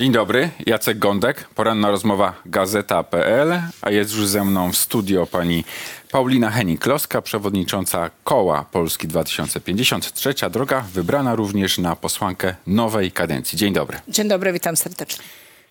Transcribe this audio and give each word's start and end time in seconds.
Dzień 0.00 0.12
dobry, 0.12 0.50
Jacek 0.66 0.98
Gądek, 0.98 1.48
poranna 1.54 1.90
rozmowa 1.90 2.34
Gazeta.pl, 2.46 3.62
a 3.82 3.90
jest 3.90 4.16
już 4.16 4.26
ze 4.26 4.44
mną 4.44 4.72
w 4.72 4.76
studio 4.76 5.26
pani 5.26 5.64
Paulina 6.10 6.50
Henning-Kloska, 6.50 7.22
przewodnicząca 7.22 8.10
Koła 8.24 8.64
Polski 8.72 9.08
2050. 9.08 10.12
Trzecia 10.12 10.50
droga, 10.50 10.84
wybrana 10.92 11.34
również 11.34 11.78
na 11.78 11.96
posłankę 11.96 12.54
nowej 12.66 13.12
kadencji. 13.12 13.58
Dzień 13.58 13.72
dobry. 13.72 14.00
Dzień 14.08 14.28
dobry, 14.28 14.52
witam 14.52 14.76
serdecznie. 14.76 15.24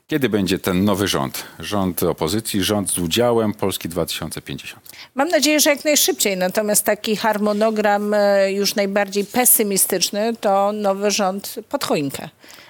Kiedy 0.08 0.30
będzie 0.30 0.60
ten 0.60 0.86
nowy 0.86 1.08
rząd? 1.08 1.44
Rząd 1.60 2.04
opozycji, 2.04 2.64
rząd 2.64 2.90
z 2.90 3.00
udziałem 3.00 3.54
Polski 3.54 3.90
2050. 3.90 4.90
Mam 5.16 5.28
nadzieję, 5.28 5.60
że 5.60 5.70
jak 5.70 5.86
najszybciej, 5.86 6.38
natomiast 6.38 6.86
taki 6.86 7.16
harmonogram 7.16 8.14
e, 8.14 8.52
już 8.52 8.76
najbardziej 8.76 9.26
pesymistyczny 9.26 10.36
to 10.42 10.72
nowy 10.72 11.12
rząd 11.12 11.56
pod 11.70 11.84
choinkę. 11.84 12.30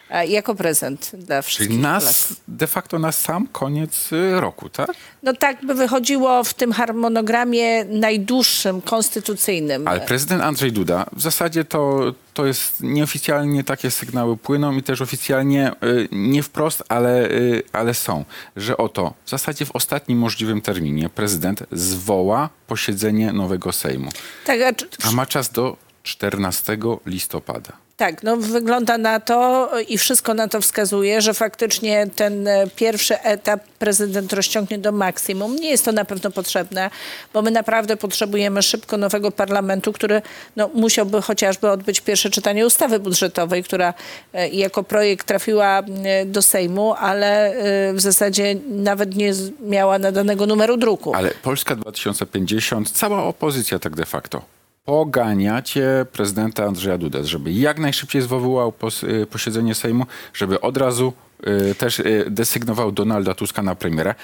E, 0.09 0.27
Jako 0.27 0.55
prezent 0.55 1.11
dla 1.13 1.41
wszystkich 1.41 1.67
Czyli 1.67 1.83
Polaków. 1.83 2.03
nas, 2.05 2.33
de 2.47 2.67
facto 2.67 2.99
na 2.99 3.11
sam 3.11 3.47
koniec 3.47 4.11
y, 4.13 4.41
roku, 4.41 4.69
tak? 4.69 4.91
No 5.23 5.33
tak 5.33 5.65
by 5.65 5.73
wychodziło 5.73 6.43
w 6.43 6.53
tym 6.53 6.71
harmonogramie 6.71 7.85
najdłuższym, 7.85 8.81
konstytucyjnym. 8.81 9.87
Ale 9.87 10.01
prezydent 10.01 10.43
Andrzej 10.43 10.71
Duda, 10.71 11.05
w 11.15 11.21
zasadzie 11.21 11.65
to, 11.65 12.13
to 12.33 12.45
jest 12.45 12.81
nieoficjalnie 12.81 13.63
takie 13.63 13.91
sygnały 13.91 14.37
płyną 14.37 14.71
i 14.77 14.83
też 14.83 15.01
oficjalnie 15.01 15.71
y, 15.83 16.07
nie 16.11 16.43
wprost, 16.43 16.83
ale, 16.89 17.29
y, 17.31 17.63
ale 17.73 17.93
są, 17.93 18.25
że 18.55 18.77
oto 18.77 19.13
w 19.25 19.29
zasadzie 19.29 19.65
w 19.65 19.75
ostatnim 19.75 20.17
możliwym 20.19 20.61
terminie 20.61 21.09
prezydent 21.09 21.63
zwoła 21.71 22.49
posiedzenie 22.67 23.33
nowego 23.33 23.71
Sejmu, 23.71 24.11
Tak, 24.45 24.61
a 24.61 24.73
czy- 24.73 24.87
a 25.03 25.11
ma 25.11 25.25
czas 25.25 25.49
do 25.51 25.77
14 26.03 26.77
listopada. 27.05 27.71
Tak, 27.99 28.23
no 28.23 28.37
wygląda 28.37 28.97
na 28.97 29.19
to 29.19 29.69
i 29.87 29.97
wszystko 29.97 30.33
na 30.33 30.47
to 30.47 30.61
wskazuje, 30.61 31.21
że 31.21 31.33
faktycznie 31.33 32.07
ten 32.15 32.47
e, 32.47 32.67
pierwszy 32.75 33.19
etap 33.21 33.63
prezydent 33.79 34.33
rozciągnie 34.33 34.77
do 34.77 34.91
maksimum. 34.91 35.55
Nie 35.55 35.69
jest 35.69 35.85
to 35.85 35.91
na 35.91 36.05
pewno 36.05 36.31
potrzebne, 36.31 36.89
bo 37.33 37.41
my 37.41 37.51
naprawdę 37.51 37.97
potrzebujemy 37.97 38.61
szybko 38.61 38.97
nowego 38.97 39.31
parlamentu, 39.31 39.93
który 39.93 40.21
no, 40.55 40.69
musiałby 40.73 41.21
chociażby 41.21 41.69
odbyć 41.69 42.01
pierwsze 42.01 42.29
czytanie 42.29 42.65
ustawy 42.65 42.99
budżetowej, 42.99 43.63
która 43.63 43.93
e, 44.33 44.49
jako 44.49 44.83
projekt 44.83 45.27
trafiła 45.27 45.79
e, 45.79 46.25
do 46.25 46.41
Sejmu, 46.41 46.93
ale 46.93 47.55
w 47.93 48.01
zasadzie 48.01 48.55
nawet 48.69 49.15
nie 49.15 49.33
miała 49.59 49.99
nadanego 49.99 50.45
numeru 50.45 50.77
druku. 50.77 51.15
Ale 51.15 51.31
Polska 51.31 51.75
2050, 51.75 52.91
cała 52.91 53.23
opozycja 53.23 53.79
tak 53.79 53.95
de 53.95 54.05
facto, 54.05 54.58
poganiacie 54.89 56.05
prezydenta 56.11 56.65
Andrzeja 56.65 56.97
Dudę, 56.97 57.25
żeby 57.25 57.51
jak 57.51 57.79
najszybciej 57.79 58.21
zwoływał 58.21 58.71
pos, 58.71 59.03
y, 59.03 59.27
posiedzenie 59.29 59.75
Sejmu, 59.75 60.05
żeby 60.33 60.61
od 60.61 60.77
razu 60.77 61.13
y, 61.71 61.75
też 61.75 61.99
y, 61.99 62.25
desygnował 62.29 62.91
Donalda 62.91 63.33
Tuska 63.33 63.61
na 63.63 63.75
premiera. 63.75 64.15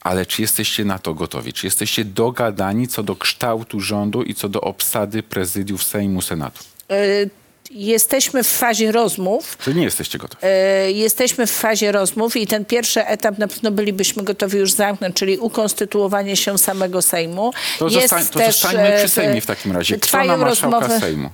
Ale 0.00 0.26
czy 0.26 0.42
jesteście 0.42 0.84
na 0.84 0.98
to 0.98 1.14
gotowi? 1.14 1.52
Czy 1.52 1.66
jesteście 1.66 2.04
dogadani 2.04 2.88
co 2.88 3.02
do 3.02 3.16
kształtu 3.16 3.80
rządu 3.80 4.22
i 4.22 4.34
co 4.34 4.48
do 4.48 4.60
obsady 4.60 5.22
prezydiów 5.22 5.82
Sejmu, 5.82 6.22
Senatu? 6.22 6.64
E, 6.90 7.26
Jesteśmy 7.74 8.42
w 8.44 8.46
fazie 8.48 8.92
rozmów. 8.92 9.58
Czy 9.64 9.74
nie 9.74 9.82
jesteście 9.84 10.18
gotowi? 10.18 10.42
E, 10.46 10.90
Jesteśmy 10.92 11.46
w 11.46 11.50
fazie 11.52 11.92
rozmów 11.92 12.36
i 12.36 12.46
ten 12.46 12.64
pierwszy 12.64 13.06
etap 13.06 13.38
na 13.38 13.48
pewno 13.48 13.70
bylibyśmy 13.70 14.22
gotowi 14.22 14.58
już 14.58 14.72
zamknąć, 14.72 15.16
czyli 15.16 15.38
ukonstytuowanie 15.38 16.36
się 16.36 16.58
samego 16.58 17.02
Sejmu. 17.02 17.52
To, 17.78 17.84
Jest 17.88 18.00
zostań, 18.00 18.26
to 18.26 18.38
też, 18.38 18.46
zostańmy 18.60 18.94
e, 18.94 18.98
przy 18.98 19.08
Sejmie 19.08 19.40
w 19.40 19.46
takim 19.46 19.72
razie. 19.72 19.98
Kto 19.98 20.24
na 20.24 20.36
marszałka 20.36 20.80
rozmowy- 20.80 21.00
Sejmu? 21.00 21.30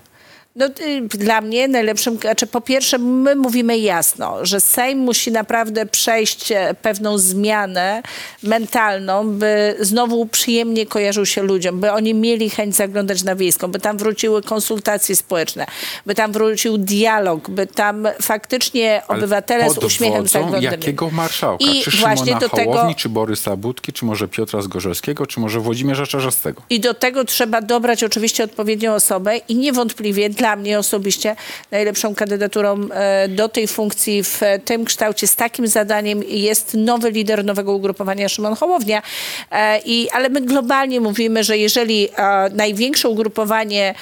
No, 0.57 0.67
y, 0.67 1.01
dla 1.09 1.41
mnie 1.41 1.69
najlepszym, 1.69 2.17
znaczy 2.19 2.47
po 2.47 2.61
pierwsze 2.61 2.99
my 2.99 3.37
mówimy 3.37 3.79
jasno, 3.79 4.47
że 4.47 4.61
Sejm 4.61 4.99
musi 4.99 5.33
naprawdę 5.33 5.87
przejść 5.87 6.53
e, 6.53 6.75
pewną 6.83 7.19
zmianę 7.19 8.03
mentalną, 8.43 9.31
by 9.31 9.77
znowu 9.81 10.27
przyjemnie 10.27 10.87
kojarzył 10.87 11.27
się 11.27 11.43
ludziom, 11.43 11.81
by 11.81 11.93
oni 11.93 12.15
mieli 12.15 12.51
chęć 12.51 12.77
zaglądać 12.77 13.23
na 13.23 13.35
wiejską, 13.37 13.69
by 13.69 13.79
tam 13.79 13.99
wróciły 13.99 14.43
konsultacje 14.43 15.17
społeczne, 15.17 15.67
by 16.07 16.15
tam 16.15 16.33
wrócił 16.33 16.79
dialog, 16.79 17.51
by 17.51 17.67
tam 17.67 18.09
faktycznie 18.23 19.03
Ale 19.09 19.19
obywatele 19.19 19.71
z 19.71 19.75
pod 19.75 19.85
uśmiechem 19.85 20.27
zaglądali. 20.29 20.65
jakiego 20.65 21.11
marszałka? 21.11 21.65
I 21.65 21.83
czy 21.83 21.91
właśnie 21.91 22.25
Szymona 22.27 22.41
do 22.41 22.49
tego- 22.49 22.73
Hołowni, 22.73 22.95
czy 22.95 23.09
Borysa 23.09 23.57
Budki, 23.57 23.93
czy 23.93 24.05
może 24.05 24.29
Piotra 24.29 24.63
Zgorzelskiego, 24.63 25.27
czy 25.27 25.41
może 25.41 25.61
Włodzimierza 25.61 26.07
Czarzastego? 26.07 26.63
I 26.71 26.81
do 26.81 26.95
tego 26.95 27.25
trzeba 27.25 27.61
dobrać 27.61 28.05
oczywiście 28.05 28.45
odpowiednią 28.45 28.95
osobę 28.95 29.37
i 29.37 29.57
niewątpliwie 29.57 30.31
dla 30.41 30.57
mnie 30.57 30.79
osobiście 30.79 31.37
najlepszą 31.71 32.15
kandydaturą 32.15 32.89
e, 32.91 33.29
do 33.29 33.49
tej 33.49 33.69
funkcji 33.69 34.23
w 34.25 34.41
tym 34.65 34.85
kształcie 34.85 35.27
z 35.27 35.37
takim 35.37 35.67
zadaniem 35.67 36.23
jest 36.23 36.75
nowy 36.75 37.11
lider 37.11 37.45
nowego 37.45 37.73
ugrupowania 37.73 38.29
Szymon 38.29 38.57
Hołownia. 38.57 39.03
E, 39.51 39.81
I, 39.85 40.11
ale 40.11 40.29
my 40.29 40.41
globalnie 40.41 41.01
mówimy, 41.01 41.45
że 41.45 41.59
jeżeli 41.59 42.09
e, 42.09 42.51
największe 42.53 43.09
ugrupowanie 43.09 43.95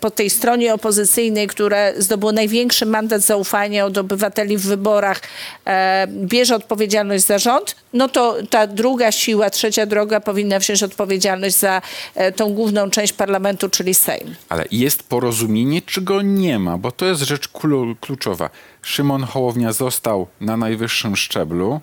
po 0.00 0.10
tej 0.10 0.30
stronie 0.30 0.74
opozycyjnej, 0.74 1.46
które 1.46 1.94
zdobyło 1.98 2.32
największy 2.32 2.86
mandat 2.86 3.22
zaufania 3.22 3.86
od 3.86 3.98
obywateli 3.98 4.56
w 4.56 4.66
wyborach, 4.66 5.20
bierze 6.08 6.56
odpowiedzialność 6.56 7.24
za 7.24 7.38
rząd, 7.38 7.76
no 7.92 8.08
to 8.08 8.36
ta 8.50 8.66
druga 8.66 9.12
siła, 9.12 9.50
trzecia 9.50 9.86
droga 9.86 10.20
powinna 10.20 10.58
wziąć 10.58 10.82
odpowiedzialność 10.82 11.56
za 11.56 11.82
tą 12.36 12.54
główną 12.54 12.90
część 12.90 13.12
parlamentu, 13.12 13.68
czyli 13.68 13.94
Sejm. 13.94 14.34
Ale 14.48 14.64
jest 14.70 15.02
porozumienie, 15.20 15.82
czy 15.82 16.00
go 16.02 16.22
nie 16.22 16.58
ma? 16.58 16.78
Bo 16.78 16.92
to 16.92 17.06
jest 17.06 17.22
rzecz 17.22 17.48
klu- 17.48 17.94
kluczowa. 18.00 18.50
Szymon 18.82 19.22
Hołownia 19.24 19.72
został 19.72 20.26
na 20.40 20.56
najwyższym 20.56 21.16
szczeblu 21.16 21.80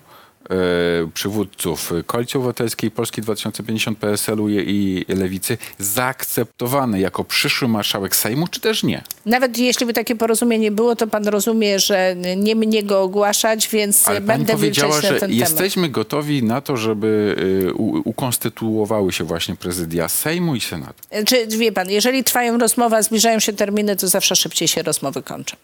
przywódców 1.14 1.92
Koalicji 2.06 2.38
Obywatelskiej, 2.38 2.90
Polski 2.90 3.22
2050, 3.22 3.98
PSL-u 3.98 4.48
i 4.48 5.04
Lewicy 5.08 5.58
zaakceptowany 5.78 7.00
jako 7.00 7.24
przyszły 7.24 7.68
marszałek 7.68 8.16
Sejmu, 8.16 8.48
czy 8.48 8.60
też 8.60 8.82
nie? 8.82 9.02
Nawet 9.26 9.58
jeśli 9.58 9.86
by 9.86 9.92
takie 9.92 10.16
porozumienie 10.16 10.70
było, 10.70 10.96
to 10.96 11.06
pan 11.06 11.28
rozumie, 11.28 11.78
że 11.78 12.16
nie 12.36 12.54
mnie 12.56 12.82
go 12.82 13.02
ogłaszać, 13.02 13.68
więc 13.68 14.08
Ale 14.08 14.20
pani 14.20 14.26
będę 14.38 14.52
powiedziała, 14.52 14.92
milczeć 14.92 15.10
na 15.10 15.14
że 15.14 15.20
ten 15.20 15.30
temat. 15.30 15.48
jesteśmy 15.50 15.88
gotowi 15.88 16.42
na 16.42 16.60
to, 16.60 16.76
żeby 16.76 17.36
u- 17.76 18.02
ukonstytuowały 18.08 19.12
się 19.12 19.24
właśnie 19.24 19.56
prezydia 19.56 20.08
Sejmu 20.08 20.54
i 20.56 20.60
Senatu. 20.60 20.94
Czy 21.26 21.46
wie 21.46 21.72
pan, 21.72 21.90
jeżeli 21.90 22.24
trwają 22.24 22.58
rozmowy, 22.58 23.02
zbliżają 23.02 23.40
się 23.40 23.52
terminy, 23.52 23.96
to 23.96 24.08
zawsze 24.08 24.36
szybciej 24.36 24.68
się 24.68 24.82
rozmowy 24.82 25.22
kończą. 25.22 25.56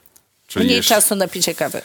Czyli 0.46 0.64
Mniej 0.64 0.76
jeszcze- 0.76 0.94
czasu 0.94 1.14
na 1.14 1.28
picie 1.28 1.54
kawy. 1.54 1.82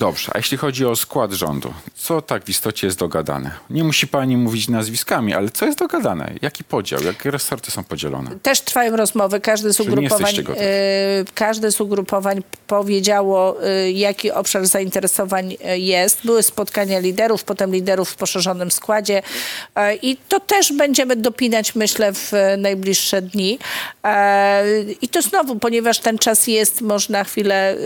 Dobrze, 0.00 0.32
a 0.34 0.38
jeśli 0.38 0.56
chodzi 0.56 0.86
o 0.86 0.96
skład 0.96 1.32
rządu, 1.32 1.74
co 1.94 2.22
tak 2.22 2.44
w 2.44 2.48
istocie 2.48 2.86
jest 2.86 2.98
dogadane? 2.98 3.50
Nie 3.70 3.84
musi 3.84 4.08
pani 4.08 4.36
mówić 4.36 4.68
nazwiskami, 4.68 5.34
ale 5.34 5.50
co 5.50 5.66
jest 5.66 5.78
dogadane? 5.78 6.32
Jaki 6.42 6.64
podział? 6.64 7.02
Jakie 7.02 7.30
resorty 7.30 7.70
są 7.70 7.84
podzielone? 7.84 8.30
Też 8.42 8.60
trwają 8.60 8.96
rozmowy. 8.96 9.40
Każde 9.40 9.72
z 9.72 9.80
ugrupowań, 9.80 10.34
e, 10.36 11.24
każde 11.34 11.72
z 11.72 11.80
ugrupowań 11.80 12.42
powiedziało, 12.66 13.64
e, 13.64 13.90
jaki 13.90 14.30
obszar 14.32 14.66
zainteresowań 14.66 15.56
e, 15.64 15.78
jest. 15.78 16.20
Były 16.24 16.42
spotkania 16.42 16.98
liderów, 16.98 17.44
potem 17.44 17.72
liderów 17.72 18.10
w 18.10 18.16
poszerzonym 18.16 18.70
składzie 18.70 19.22
e, 19.74 19.94
i 19.94 20.16
to 20.28 20.40
też 20.40 20.72
będziemy 20.72 21.16
dopinać, 21.16 21.74
myślę, 21.74 22.12
w 22.12 22.32
najbliższe 22.58 23.22
dni. 23.22 23.58
I 25.02 25.08
to 25.08 25.22
znowu, 25.22 25.56
ponieważ 25.56 25.98
ten 25.98 26.18
czas 26.18 26.46
jest, 26.46 26.80
można 26.80 27.24
chwilę 27.24 27.76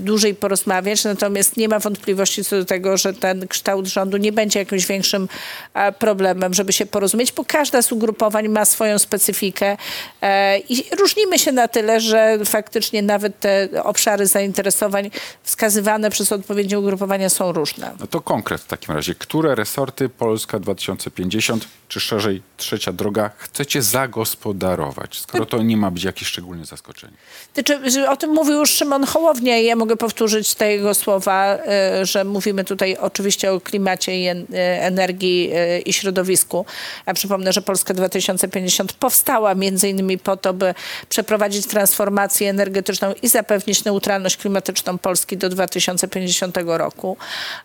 dłużej 0.00 0.34
porozmawiać, 0.34 0.85
natomiast 1.04 1.56
nie 1.56 1.68
ma 1.68 1.78
wątpliwości 1.78 2.44
co 2.44 2.56
do 2.56 2.64
tego, 2.64 2.96
że 2.96 3.14
ten 3.14 3.48
kształt 3.48 3.86
rządu 3.86 4.16
nie 4.16 4.32
będzie 4.32 4.58
jakimś 4.58 4.86
większym 4.86 5.28
e, 5.74 5.92
problemem, 5.92 6.54
żeby 6.54 6.72
się 6.72 6.86
porozumieć, 6.86 7.32
bo 7.32 7.44
każda 7.44 7.82
z 7.82 7.92
ugrupowań 7.92 8.48
ma 8.48 8.64
swoją 8.64 8.98
specyfikę 8.98 9.76
e, 10.22 10.58
i 10.58 10.84
różnimy 10.98 11.38
się 11.38 11.52
na 11.52 11.68
tyle, 11.68 12.00
że 12.00 12.38
faktycznie 12.44 13.02
nawet 13.02 13.40
te 13.40 13.68
obszary 13.82 14.26
zainteresowań 14.26 15.10
wskazywane 15.42 16.10
przez 16.10 16.32
odpowiednie 16.32 16.78
ugrupowania 16.78 17.28
są 17.28 17.52
różne. 17.52 17.94
No 18.00 18.06
to 18.06 18.20
konkret 18.20 18.60
w 18.60 18.66
takim 18.66 18.94
razie. 18.94 19.14
Które 19.14 19.54
resorty 19.54 20.08
Polska 20.08 20.58
2050, 20.58 21.68
czy 21.88 22.00
szerzej 22.00 22.42
trzecia 22.56 22.92
droga, 22.92 23.30
chcecie 23.38 23.82
zagospodarować, 23.82 25.18
skoro 25.20 25.46
to 25.46 25.62
nie 25.62 25.76
ma 25.76 25.90
być 25.90 26.04
jakieś 26.04 26.28
szczególne 26.28 26.64
zaskoczenie? 26.64 27.12
Znaczy, 27.54 28.08
o 28.08 28.16
tym 28.16 28.30
mówił 28.30 28.54
już 28.54 28.70
Szymon 28.70 29.04
Hołownia 29.04 29.58
i 29.58 29.64
ja 29.64 29.76
mogę 29.76 29.96
powtórzyć 29.96 30.54
te 30.54 30.65
jego 30.70 30.94
słowa, 30.94 31.58
e, 31.66 32.06
że 32.06 32.24
mówimy 32.24 32.64
tutaj 32.64 32.96
oczywiście 33.00 33.52
o 33.52 33.60
klimacie 33.60 34.20
i 34.20 34.26
e, 34.28 34.36
energii 34.82 35.50
e, 35.54 35.78
i 35.78 35.92
środowisku. 35.92 36.66
Ja 37.06 37.14
przypomnę, 37.14 37.52
że 37.52 37.62
Polska 37.62 37.94
2050 37.94 38.92
powstała 38.92 39.54
między 39.54 39.88
innymi 39.88 40.18
po 40.18 40.36
to, 40.36 40.54
by 40.54 40.74
przeprowadzić 41.08 41.66
transformację 41.66 42.50
energetyczną 42.50 43.14
i 43.22 43.28
zapewnić 43.28 43.84
neutralność 43.84 44.36
klimatyczną 44.36 44.98
Polski 44.98 45.36
do 45.36 45.48
2050 45.48 46.56
roku. 46.66 47.16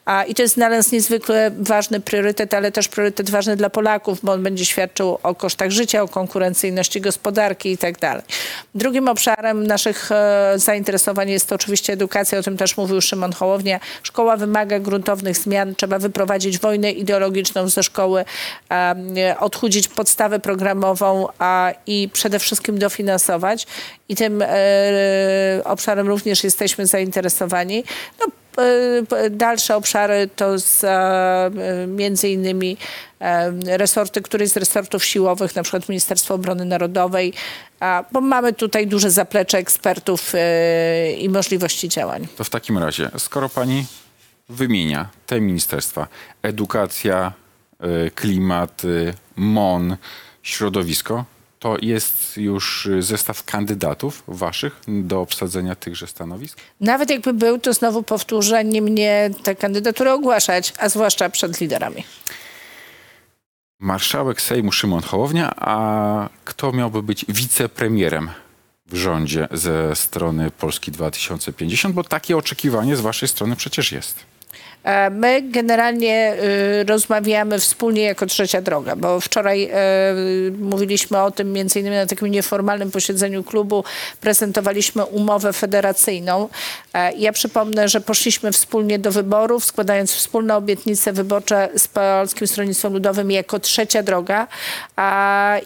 A, 0.06 0.24
I 0.24 0.36
to 0.36 0.42
jest 0.42 0.56
dla 0.56 0.70
nas 0.70 0.92
niezwykle 0.92 1.52
ważny 1.60 2.00
priorytet, 2.00 2.54
ale 2.54 2.72
też 2.72 2.88
priorytet 2.88 3.30
ważny 3.30 3.56
dla 3.56 3.70
Polaków, 3.70 4.20
bo 4.24 4.32
on 4.32 4.44
będzie 4.44 4.66
świadczył 4.66 5.18
o 5.24 5.36
kosztach 5.36 5.72
życia, 5.72 6.04
o 6.04 6.08
konkurencyjności 6.08 7.02
gospodarki 7.02 7.72
i 7.72 7.78
tak 7.78 8.00
dalej. 8.00 8.24
Drugim 8.76 9.08
obszarem 9.08 9.68
naszych 9.68 10.10
zainteresowań 10.56 11.30
jest 11.30 11.54
oczywiście 11.54 11.94
edukacja, 11.94 12.40
o 12.40 12.44
tym 12.44 12.58
też 12.58 12.78
mówił 12.78 12.91
mówił 12.92 13.02
Szymon 13.02 13.34
Hołownia, 13.34 13.80
szkoła 14.04 14.38
wymaga 14.38 14.80
gruntownych 14.80 15.38
zmian, 15.38 15.76
trzeba 15.76 16.00
wyprowadzić 16.00 16.60
wojnę 16.60 16.92
ideologiczną 16.92 17.70
ze 17.70 17.84
szkoły, 17.84 18.26
odchudzić 19.40 19.88
podstawę 19.88 20.40
programową 20.40 21.28
i 21.88 22.10
przede 22.14 22.40
wszystkim 22.40 22.80
dofinansować. 22.80 23.68
I 24.10 24.16
tym 24.16 24.42
e, 24.42 24.48
obszarem 25.64 26.08
również 26.08 26.44
jesteśmy 26.44 26.86
zainteresowani. 26.86 27.84
No, 28.20 28.26
dalsze 29.32 29.76
obszary 29.76 30.30
to 30.36 30.60
z, 30.60 30.84
e, 30.84 31.52
między 31.88 32.30
innymi 32.30 32.78
e, 33.20 33.78
resorty, 33.78 34.22
któryś 34.22 34.50
z 34.50 34.58
resortów 34.58 35.06
siłowych, 35.06 35.56
na 35.56 35.64
przykład 35.64 35.90
Ministerstwo 35.90 36.34
Obrony 36.34 36.66
Narodowej, 36.66 37.34
bo 38.12 38.22
mamy 38.22 38.54
tutaj 38.54 38.88
duże 38.88 39.12
zaplecze 39.12 39.58
ekspertów 39.58 40.32
e, 40.36 41.14
i 41.14 41.30
możliwości 41.30 41.90
działań. 41.90 42.28
To 42.38 42.44
w 42.44 42.50
takim 42.50 42.78
razie, 42.78 43.12
skoro 43.18 43.50
pani 43.50 43.86
wymienia 44.52 45.10
te 45.26 45.42
ministerstwa, 45.42 46.08
edukacja, 46.44 47.34
y, 48.08 48.12
klimat, 48.12 48.84
y, 48.86 49.14
MON, 49.36 49.98
środowisko, 50.44 51.26
to 51.62 51.78
jest 51.82 52.38
już 52.38 52.86
y, 52.86 53.02
zestaw 53.02 53.44
kandydatów 53.44 54.24
waszych 54.28 54.82
do 54.88 55.22
obsadzenia 55.22 55.76
tychże 55.76 56.08
stanowisk? 56.08 56.58
Nawet 56.80 57.10
jakby 57.10 57.34
był, 57.34 57.60
to 57.60 57.74
znowu 57.74 58.04
powtórzę, 58.04 58.64
nie 58.64 58.82
mnie 58.82 59.30
tę 59.44 59.56
kandydaturę 59.56 60.14
ogłaszać, 60.14 60.74
a 60.78 60.90
zwłaszcza 60.90 61.30
przed 61.30 61.62
liderami. 61.62 62.04
Marszałek 63.80 64.42
Sejmu 64.42 64.72
Szymon 64.72 65.02
Hołownia, 65.02 65.54
a 65.56 66.30
kto 66.46 66.72
miałby 66.72 67.04
być 67.04 67.26
wicepremierem 67.30 68.30
w 68.86 68.96
rządzie 68.96 69.48
ze 69.52 69.96
strony 69.96 70.52
Polski 70.52 70.92
2050? 70.92 71.96
Bo 71.96 72.04
takie 72.04 72.38
oczekiwanie 72.38 72.96
z 72.96 73.02
waszej 73.02 73.30
strony 73.30 73.56
przecież 73.56 73.92
jest. 73.92 74.26
E, 74.84 75.10
My 75.10 75.42
generalnie 75.42 76.34
y, 76.82 76.84
rozmawiamy 76.84 77.60
wspólnie 77.60 78.02
jako 78.02 78.26
trzecia 78.26 78.62
droga, 78.62 78.96
bo 78.96 79.20
wczoraj 79.20 79.64
e, 79.64 79.72
mówiliśmy 80.60 81.22
o 81.22 81.32
tym 81.32 81.54
między 81.54 81.80
innymi 81.80 81.96
na 81.96 82.06
takim 82.06 82.28
nieformalnym 82.28 82.92
posiedzeniu 82.92 83.44
klubu, 83.44 83.84
prezentowaliśmy 84.22 85.06
umowę 85.06 85.54
federacyjną. 85.54 86.50
E, 86.94 87.14
Ja 87.14 87.32
przypomnę, 87.32 87.90
że 87.90 88.02
poszliśmy 88.02 88.52
wspólnie 88.52 89.00
do 89.00 89.12
wyborów, 89.12 89.66
składając 89.66 90.12
wspólne 90.12 90.56
obietnice 90.56 91.14
wyborcze 91.14 91.70
z 91.78 91.88
Polskim 91.88 92.48
Stronnictwem 92.48 92.94
Ludowym 92.94 93.32
jako 93.32 93.60
trzecia 93.60 94.04
droga 94.04 94.48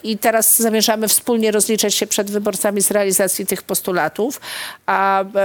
i 0.04 0.18
teraz 0.18 0.60
zamierzamy 0.60 1.08
wspólnie 1.08 1.52
rozliczać 1.52 1.96
się 1.96 2.08
przed 2.08 2.32
wyborcami 2.32 2.82
z 2.82 2.92
realizacji 2.92 3.46
tych 3.46 3.64
postulatów. 3.64 4.42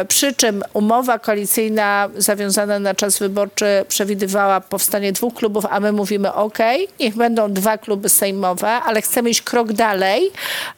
Przy 0.09 0.35
czym 0.35 0.63
umowa 0.73 1.19
koalicyjna 1.19 2.09
zawiązana 2.17 2.79
na 2.79 2.95
czas 2.95 3.19
wyborczy 3.31 3.85
przewidywała 3.89 4.61
powstanie 4.61 5.13
dwóch 5.13 5.35
klubów, 5.35 5.67
a 5.71 5.81
my 5.81 5.93
mówimy 5.93 6.33
OK, 6.33 6.59
niech 7.01 7.15
będą 7.15 7.53
dwa 7.53 7.79
kluby 7.79 8.09
sejmowe, 8.09 8.69
ale 8.69 9.03
chcemy 9.03 9.31
iść 9.31 9.43
krok 9.43 9.73
dalej 9.73 10.31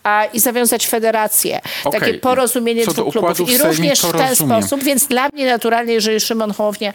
a, 0.02 0.24
i 0.24 0.40
zawiązać 0.40 0.86
federację. 0.86 1.60
Okej. 1.84 2.00
Takie 2.00 2.14
porozumienie 2.14 2.84
Co 2.84 2.92
dwóch 2.92 3.12
klubów. 3.12 3.50
I 3.50 3.58
również 3.58 4.00
w 4.00 4.12
ten 4.12 4.28
rozumiem. 4.28 4.62
sposób, 4.62 4.84
więc 4.84 5.06
dla 5.06 5.28
mnie 5.32 5.46
naturalnie, 5.46 5.94
jeżeli 5.94 6.20
Szymon 6.20 6.52
Hołownia 6.52 6.92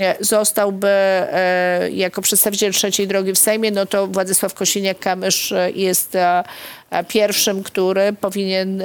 e, 0.00 0.16
zostałby 0.20 0.88
e, 0.88 1.88
jako 1.92 2.22
przedstawiciel 2.22 2.72
trzeciej 2.72 3.06
drogi 3.06 3.32
w 3.32 3.38
Sejmie, 3.38 3.70
no 3.70 3.86
to 3.86 4.06
Władysław 4.06 4.54
Kosiniak-Kamysz 4.54 5.56
e, 5.56 5.70
jest 5.70 6.14
e, 6.14 6.44
e, 6.90 7.04
pierwszym, 7.04 7.62
który 7.62 8.12
powinien, 8.12 8.82
e, 8.82 8.84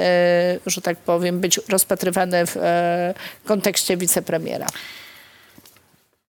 że 0.66 0.80
tak 0.80 0.96
powiem, 0.96 1.40
być 1.40 1.60
rozpatrywany 1.68 2.46
w 2.46 2.56
e, 2.56 3.14
kontekście 3.44 3.96
wicepremiera. 3.96 4.66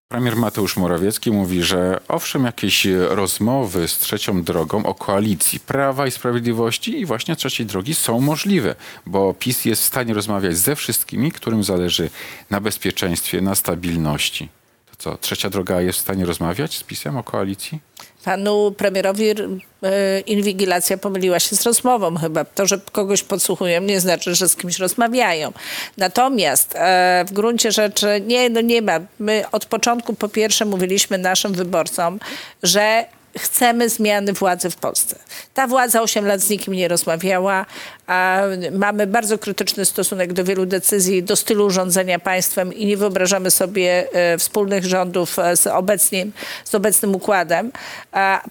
Premier 0.08 0.36
Mateusz 0.36 0.78
Morawiecki 0.78 1.32
mówi, 1.32 1.64
że 1.64 2.00
owszem, 2.08 2.44
jakieś 2.44 2.88
rozmowy 3.10 3.88
z 3.88 3.98
trzecią 3.98 4.44
drogą 4.44 4.86
o 4.86 4.94
koalicji 4.94 5.60
Prawa 5.60 6.08
i 6.08 6.12
Sprawiedliwości 6.12 7.00
i 7.00 7.06
właśnie 7.06 7.36
trzeciej 7.36 7.66
drogi 7.66 7.96
są 7.96 8.22
możliwe, 8.22 8.76
bo 9.06 9.34
PiS 9.34 9.66
jest 9.66 9.82
w 9.82 9.86
stanie 9.86 10.14
rozmawiać 10.14 10.58
ze 10.58 10.76
wszystkimi, 10.76 11.32
którym 11.32 11.64
zależy 11.64 12.10
na 12.50 12.62
bezpieczeństwie, 12.62 13.42
na 13.42 13.56
stabilności. 13.56 14.50
To 14.92 14.96
co, 14.98 15.18
trzecia 15.18 15.50
droga 15.50 15.82
jest 15.82 16.00
w 16.00 16.02
stanie 16.02 16.26
rozmawiać 16.26 16.78
z 16.78 16.84
PiSem 16.84 17.18
o 17.18 17.24
koalicji? 17.24 17.80
Panu 18.26 18.72
premierowi 18.78 19.30
e, 19.30 20.20
inwigilacja 20.20 20.98
pomyliła 20.98 21.40
się 21.40 21.56
z 21.56 21.64
rozmową 21.64 22.16
chyba. 22.16 22.46
To, 22.46 22.66
że 22.66 22.80
kogoś 22.92 23.24
podsłuchują, 23.24 23.82
nie 23.82 24.00
znaczy, 24.00 24.36
że 24.36 24.50
z 24.50 24.56
kimś 24.56 24.80
rozmawiają. 24.80 25.54
Natomiast 25.98 26.76
e, 26.76 27.26
w 27.28 27.34
gruncie 27.34 27.72
rzeczy 27.72 28.22
nie, 28.28 28.50
no 28.50 28.62
nie 28.62 28.82
ma. 28.82 29.00
My 29.20 29.44
od 29.52 29.66
początku 29.66 30.14
po 30.14 30.30
pierwsze 30.30 30.66
mówiliśmy 30.66 31.18
naszym 31.18 31.54
wyborcom, 31.54 32.20
że 32.64 33.06
chcemy 33.38 33.90
zmiany 33.90 34.34
władzy 34.34 34.70
w 34.70 34.76
Polsce. 34.76 35.16
Ta 35.54 35.68
władza 35.68 36.02
8 36.02 36.26
lat 36.26 36.42
z 36.42 36.50
nikim 36.50 36.74
nie 36.74 36.88
rozmawiała, 36.88 37.66
mamy 38.72 39.08
bardzo 39.08 39.38
krytyczny 39.38 39.86
stosunek 39.86 40.34
do 40.34 40.44
wielu 40.44 40.66
decyzji, 40.66 41.24
do 41.24 41.36
stylu 41.36 41.70
rządzenia 41.70 42.20
państwem 42.20 42.74
i 42.74 42.86
nie 42.86 42.98
wyobrażamy 42.98 43.52
sobie 43.52 44.08
e, 44.14 44.38
wspólnych 44.38 44.86
rządów 44.86 45.40
e, 45.40 45.58
z 45.58 45.68
obecnym, 45.68 46.32
z 46.66 46.76
obecnym 46.76 47.16
układem. 47.16 47.72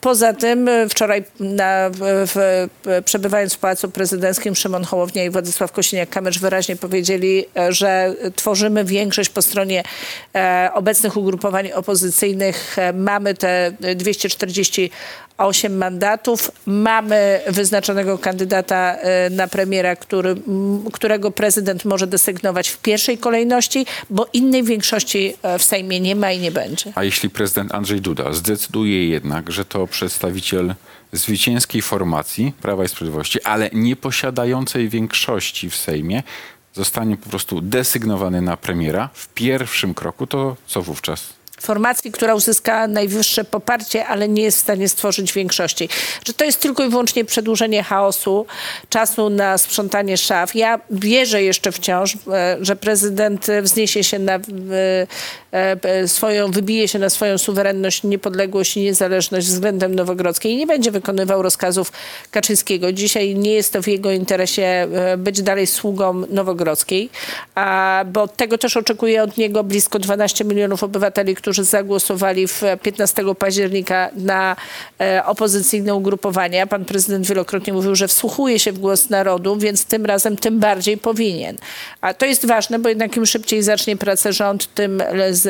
Poza 0.00 0.32
tym 0.32 0.68
e, 0.68 0.88
wczoraj 0.88 1.24
na, 1.40 1.90
w, 2.04 2.66
przebywając 3.04 3.54
w 3.54 3.58
Pałacu 3.58 3.90
Prezydenckim 3.90 4.54
Szymon 4.54 4.84
Hołownia 4.84 5.24
i 5.24 5.30
Władysław 5.30 5.72
Kosiniak-Kamysz 5.72 6.40
wyraźnie 6.40 6.76
powiedzieli, 6.76 7.44
że 7.68 8.14
tworzymy 8.36 8.84
większość 8.84 9.30
po 9.30 9.42
stronie 9.42 9.82
obecnych 10.72 11.16
ugrupowań 11.16 11.72
opozycyjnych. 11.72 12.76
Mamy 12.94 13.34
te 13.34 13.72
248 14.74 15.76
mandatów. 15.76 16.50
Mamy 16.66 17.40
wyznaczonego 17.46 18.18
kandydata 18.18 18.96
e, 18.96 19.30
na 19.30 19.48
premiera, 19.48 19.96
który, 19.96 20.36
którego 20.92 21.30
prezydent 21.30 21.84
może 21.84 22.06
desygnować 22.06 22.68
w 22.68 22.78
pierwszej 22.78 23.18
kolejności, 23.18 23.86
bo 24.10 24.26
innej 24.32 24.62
większości 24.62 25.34
e, 25.42 25.58
w 25.58 25.62
Sejmie 25.62 26.00
nie 26.00 26.16
ma 26.16 26.32
i 26.32 26.38
nie 26.38 26.50
będzie. 26.50 26.92
A 26.94 27.04
jeśli 27.04 27.30
prezydent 27.30 27.74
Andrzej 27.74 28.00
Duda 28.00 28.32
zdecyduje 28.32 29.08
jednak, 29.08 29.52
że 29.52 29.64
to 29.64 29.86
przedstawiciel 29.86 30.74
zwycięskiej 31.12 31.82
formacji 31.82 32.52
Prawa 32.62 32.84
i 32.84 32.88
Sprawiedliwości, 32.88 33.42
ale 33.42 33.70
nie 33.72 33.96
posiadającej 33.96 34.88
większości 34.88 35.70
w 35.70 35.76
Sejmie, 35.76 36.22
zostanie 36.72 37.16
po 37.16 37.28
prostu 37.30 37.60
desygnowany 37.60 38.40
na 38.40 38.56
premiera 38.56 39.08
w 39.14 39.28
pierwszym 39.28 39.94
kroku, 39.94 40.26
to 40.26 40.56
co 40.66 40.82
wówczas? 40.82 41.43
Formacji, 41.60 42.12
która 42.12 42.34
uzyska 42.34 42.88
najwyższe 42.88 43.44
poparcie, 43.44 44.06
ale 44.06 44.28
nie 44.28 44.42
jest 44.42 44.58
w 44.58 44.60
stanie 44.60 44.88
stworzyć 44.88 45.32
większości. 45.32 45.88
Że 46.26 46.32
to 46.32 46.44
jest 46.44 46.60
tylko 46.60 46.84
i 46.84 46.88
wyłącznie 46.88 47.24
przedłużenie 47.24 47.82
chaosu, 47.82 48.46
czasu 48.88 49.30
na 49.30 49.58
sprzątanie 49.58 50.16
szaf. 50.16 50.54
Ja 50.54 50.80
wierzę 50.90 51.42
jeszcze 51.42 51.72
wciąż, 51.72 52.16
e, 52.32 52.56
że 52.60 52.76
prezydent 52.76 53.46
wzniesie 53.62 54.04
się 54.04 54.18
na 54.18 54.34
e, 54.34 54.40
e, 55.82 56.08
swoją, 56.08 56.50
wybije 56.50 56.88
się 56.88 56.98
na 56.98 57.10
swoją 57.10 57.38
suwerenność, 57.38 58.02
niepodległość 58.02 58.76
i 58.76 58.80
niezależność 58.80 59.46
względem 59.46 59.94
Nowogrodzkiej 59.94 60.52
i 60.52 60.56
nie 60.56 60.66
będzie 60.66 60.90
wykonywał 60.90 61.42
rozkazów 61.42 61.92
Kaczyńskiego. 62.30 62.92
Dzisiaj 62.92 63.34
nie 63.34 63.52
jest 63.52 63.72
to 63.72 63.82
w 63.82 63.88
jego 63.88 64.10
interesie 64.10 64.62
e, 64.62 65.16
być 65.16 65.42
dalej 65.42 65.66
sługą 65.66 66.22
Nowogrodzkiej, 66.30 67.10
bo 68.06 68.28
tego 68.28 68.58
też 68.58 68.76
oczekuje 68.76 69.22
od 69.22 69.36
niego 69.36 69.64
blisko 69.64 69.98
12 69.98 70.44
milionów 70.44 70.82
obywateli, 70.82 71.34
którzy 71.44 71.64
zagłosowali 71.64 72.46
w 72.48 72.62
15 72.82 73.22
października 73.38 74.10
na 74.16 74.56
e, 75.00 75.26
opozycyjne 75.26 75.94
ugrupowania. 75.94 76.66
Pan 76.66 76.84
prezydent 76.84 77.26
wielokrotnie 77.26 77.72
mówił, 77.72 77.94
że 77.94 78.08
wsłuchuje 78.08 78.58
się 78.58 78.72
w 78.72 78.78
głos 78.78 79.10
narodu, 79.10 79.56
więc 79.56 79.84
tym 79.84 80.06
razem 80.06 80.36
tym 80.36 80.60
bardziej 80.60 80.98
powinien. 80.98 81.56
A 82.00 82.14
to 82.14 82.26
jest 82.26 82.46
ważne, 82.46 82.78
bo 82.78 82.88
jednak 82.88 83.16
im 83.16 83.26
szybciej 83.26 83.62
zacznie 83.62 83.96
pracę 83.96 84.32
rząd, 84.32 84.74
tym 84.74 85.02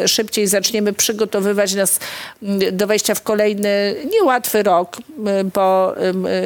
szybciej 0.06 0.46
zaczniemy 0.46 0.92
przygotowywać 0.92 1.74
nas 1.74 2.00
mm, 2.42 2.76
do 2.76 2.86
wejścia 2.86 3.14
w 3.14 3.22
kolejny 3.22 3.96
niełatwy 4.12 4.62
rok, 4.62 4.96
bo 5.54 5.94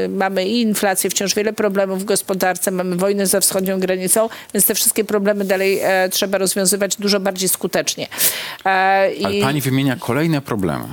y, 0.04 0.08
mamy 0.08 0.48
i 0.48 0.60
inflację, 0.60 1.10
wciąż 1.10 1.34
wiele 1.34 1.52
problemów 1.52 2.02
w 2.02 2.04
gospodarce, 2.04 2.70
mamy 2.70 2.96
wojnę 2.96 3.26
za 3.26 3.40
wschodnią 3.40 3.80
granicą, 3.80 4.28
więc 4.54 4.66
te 4.66 4.74
wszystkie 4.74 5.04
problemy 5.04 5.44
dalej 5.44 5.80
e, 5.82 6.08
trzeba 6.08 6.38
rozwiązywać 6.38 6.96
dużo 6.96 7.20
bardziej 7.20 7.48
skutecznie. 7.48 8.08
E, 8.64 9.12
i- 9.14 9.37
pani 9.40 9.60
wymienia 9.60 9.96
kolejne 9.96 10.40
problemy. 10.40 10.84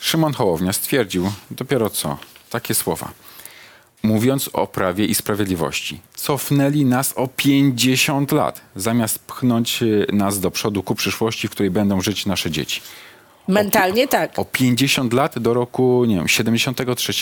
Szymon 0.00 0.32
Hołownia 0.32 0.72
stwierdził 0.72 1.32
dopiero 1.50 1.90
co 1.90 2.18
takie 2.50 2.74
słowa. 2.74 3.10
Mówiąc 4.02 4.50
o 4.52 4.66
prawie 4.66 5.04
i 5.04 5.14
sprawiedliwości, 5.14 6.00
cofnęli 6.14 6.84
nas 6.84 7.12
o 7.16 7.28
50 7.28 8.32
lat, 8.32 8.60
zamiast 8.76 9.18
pchnąć 9.18 9.82
y, 9.82 10.06
nas 10.12 10.40
do 10.40 10.50
przodu 10.50 10.82
ku 10.82 10.94
przyszłości, 10.94 11.48
w 11.48 11.50
której 11.50 11.70
będą 11.70 12.00
żyć 12.00 12.26
nasze 12.26 12.50
dzieci. 12.50 12.80
Mentalnie 13.50 14.08
tak. 14.08 14.38
O 14.38 14.44
50 14.44 15.12
lat 15.12 15.38
do 15.38 15.54
roku, 15.54 16.04
nie 16.04 16.16
wiem, 16.16 16.28
73? 16.28 17.12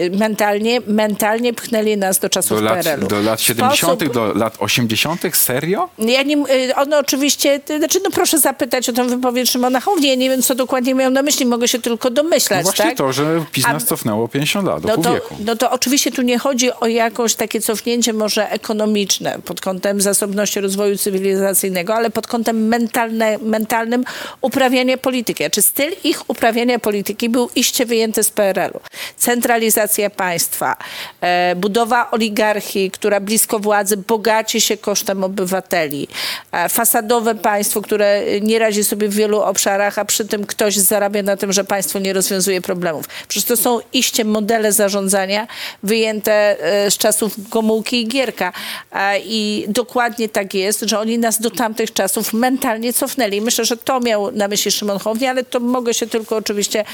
Y, 0.00 0.10
Mentalnie, 0.10 0.80
mentalnie 0.86 1.52
pchnęli 1.54 1.96
nas 1.96 2.18
do 2.18 2.28
czasów 2.28 2.58
Do 2.58 2.64
lat, 2.64 2.82
PRL-u. 2.84 3.08
do 3.08 3.20
lat 3.22 3.40
70., 3.40 4.00
Sposób- 4.00 4.14
do 4.14 4.34
lat 4.34 4.56
80.? 4.58 5.36
Serio? 5.36 5.88
Ja 5.98 6.22
nie, 6.22 6.36
y, 6.36 6.74
ono 6.76 6.98
oczywiście, 6.98 7.60
y, 7.70 7.78
znaczy 7.78 8.00
no 8.04 8.10
proszę 8.10 8.38
zapytać 8.38 8.88
o 8.88 8.92
tę 8.92 9.04
wypowiedź 9.08 9.50
Szymona 9.50 9.80
Hołowni. 9.80 10.08
Ja 10.08 10.14
nie 10.14 10.30
wiem, 10.30 10.42
co 10.42 10.54
dokładnie 10.54 10.94
miał 10.94 11.10
na 11.10 11.22
myśli, 11.22 11.46
mogę 11.46 11.68
się 11.68 11.78
tylko 11.78 12.10
domyślać, 12.10 12.58
No 12.58 12.62
właśnie 12.62 12.84
tak? 12.84 12.96
to, 12.98 13.12
że 13.12 13.44
PiS 13.52 13.64
A- 13.66 13.72
nas 13.72 13.84
cofnęło 13.84 14.28
50 14.28 14.66
lat, 14.68 14.82
do 14.82 14.88
No 14.88 14.94
pół 14.94 15.04
to, 15.04 15.14
wieku. 15.14 15.36
no 15.44 15.56
to 15.56 15.70
oczywiście 15.70 16.12
tu 16.12 16.22
nie 16.22 16.38
chodzi 16.38 16.72
o 16.72 16.86
jakieś 16.86 17.34
takie 17.34 17.60
cofnięcie 17.60 18.12
może 18.12 18.50
ekonomiczne 18.50 19.38
pod 19.44 19.60
kątem 19.60 20.00
zasobności 20.00 20.60
rozwoju 20.60 20.96
cywilizacyjnego, 20.98 21.94
ale 21.94 22.10
pod 22.10 22.26
kątem 22.26 22.68
mentalne, 22.68 23.38
mentalnym 23.38 24.04
uprawiania 24.40 24.98
polityki. 24.98 25.44
Czy 25.52 25.62
styl 25.72 25.92
ich 26.04 26.30
uprawiania 26.30 26.78
polityki 26.78 27.28
był 27.28 27.50
iście 27.54 27.86
wyjęty 27.86 28.22
z 28.22 28.30
PRL-u. 28.30 28.80
Centralizacja 29.16 30.10
państwa, 30.10 30.76
e, 31.20 31.56
budowa 31.56 32.10
oligarchii, 32.10 32.90
która 32.90 33.20
blisko 33.20 33.58
władzy 33.58 33.96
bogaci 33.96 34.60
się 34.60 34.76
kosztem 34.76 35.24
obywateli, 35.24 36.08
e, 36.52 36.68
fasadowe 36.68 37.34
państwo, 37.34 37.82
które 37.82 38.22
nie 38.40 38.58
radzi 38.58 38.84
sobie 38.84 39.08
w 39.08 39.14
wielu 39.14 39.40
obszarach, 39.40 39.98
a 39.98 40.04
przy 40.04 40.24
tym 40.24 40.46
ktoś 40.46 40.76
zarabia 40.76 41.22
na 41.22 41.36
tym, 41.36 41.52
że 41.52 41.64
państwo 41.64 41.98
nie 41.98 42.12
rozwiązuje 42.12 42.60
problemów. 42.60 43.06
Przecież 43.28 43.48
to 43.48 43.56
są 43.56 43.80
iście 43.92 44.24
modele 44.24 44.72
zarządzania 44.72 45.46
wyjęte 45.82 46.32
e, 46.32 46.90
z 46.90 46.98
czasów 46.98 47.48
Gomułki 47.48 48.00
i 48.00 48.08
Gierka. 48.08 48.52
E, 48.92 49.18
I 49.18 49.64
dokładnie 49.68 50.28
tak 50.28 50.54
jest, 50.54 50.80
że 50.80 50.98
oni 50.98 51.18
nas 51.18 51.40
do 51.40 51.50
tamtych 51.50 51.92
czasów 51.92 52.32
mentalnie 52.32 52.92
cofnęli. 52.92 53.40
Myślę, 53.40 53.64
że 53.64 53.76
to 53.76 54.00
miał 54.00 54.32
na 54.32 54.48
myśli 54.48 54.70
Szymon 54.70 54.98
Hołownia, 54.98 55.30
ale 55.30 55.44
to 55.44 55.61
mogę 55.62 55.94
się 55.94 56.06
tylko 56.06 56.36
oczywiście 56.36 56.84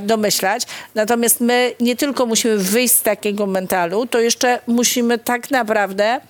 domyślać. 0.00 0.62
Natomiast 0.94 1.40
my 1.40 1.74
nie 1.80 1.96
tylko 1.96 2.26
musimy 2.26 2.58
wyjść 2.58 2.94
z 2.94 3.02
takiego 3.02 3.46
mentalu, 3.46 4.06
to 4.06 4.20
jeszcze 4.20 4.58
musimy 4.66 5.18
tak 5.18 5.50
naprawdę 5.50 6.20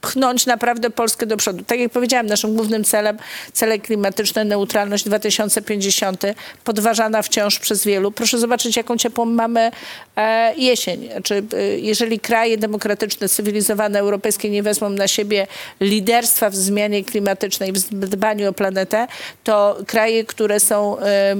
pchnąć 0.00 0.46
naprawdę 0.46 0.90
Polskę 0.90 1.26
do 1.26 1.36
przodu. 1.36 1.64
Tak 1.64 1.80
jak 1.80 1.92
powiedziałam, 1.92 2.26
naszym 2.26 2.54
głównym 2.54 2.84
celem, 2.84 3.18
cele 3.52 3.78
klimatyczne, 3.78 4.44
neutralność 4.44 5.04
2050, 5.04 6.22
podważana 6.64 7.22
wciąż 7.22 7.58
przez 7.58 7.84
wielu. 7.84 8.12
Proszę 8.12 8.38
zobaczyć, 8.38 8.76
jaką 8.76 8.96
ciepłą 8.96 9.24
mamy 9.24 9.70
e, 10.16 10.54
jesień. 10.56 11.08
Czy, 11.22 11.42
e, 11.54 11.62
jeżeli 11.78 12.20
kraje 12.20 12.58
demokratyczne, 12.58 13.28
cywilizowane, 13.28 13.98
europejskie 13.98 14.50
nie 14.50 14.62
wezmą 14.62 14.90
na 14.90 15.08
siebie 15.08 15.46
liderstwa 15.80 16.50
w 16.50 16.56
zmianie 16.56 17.04
klimatycznej, 17.04 17.72
w 17.72 18.08
dbaniu 18.08 18.50
o 18.50 18.52
planetę, 18.52 19.06
to 19.44 19.78
kraje, 19.86 20.24
które 20.24 20.60
są 20.60 20.98
e, 20.98 21.36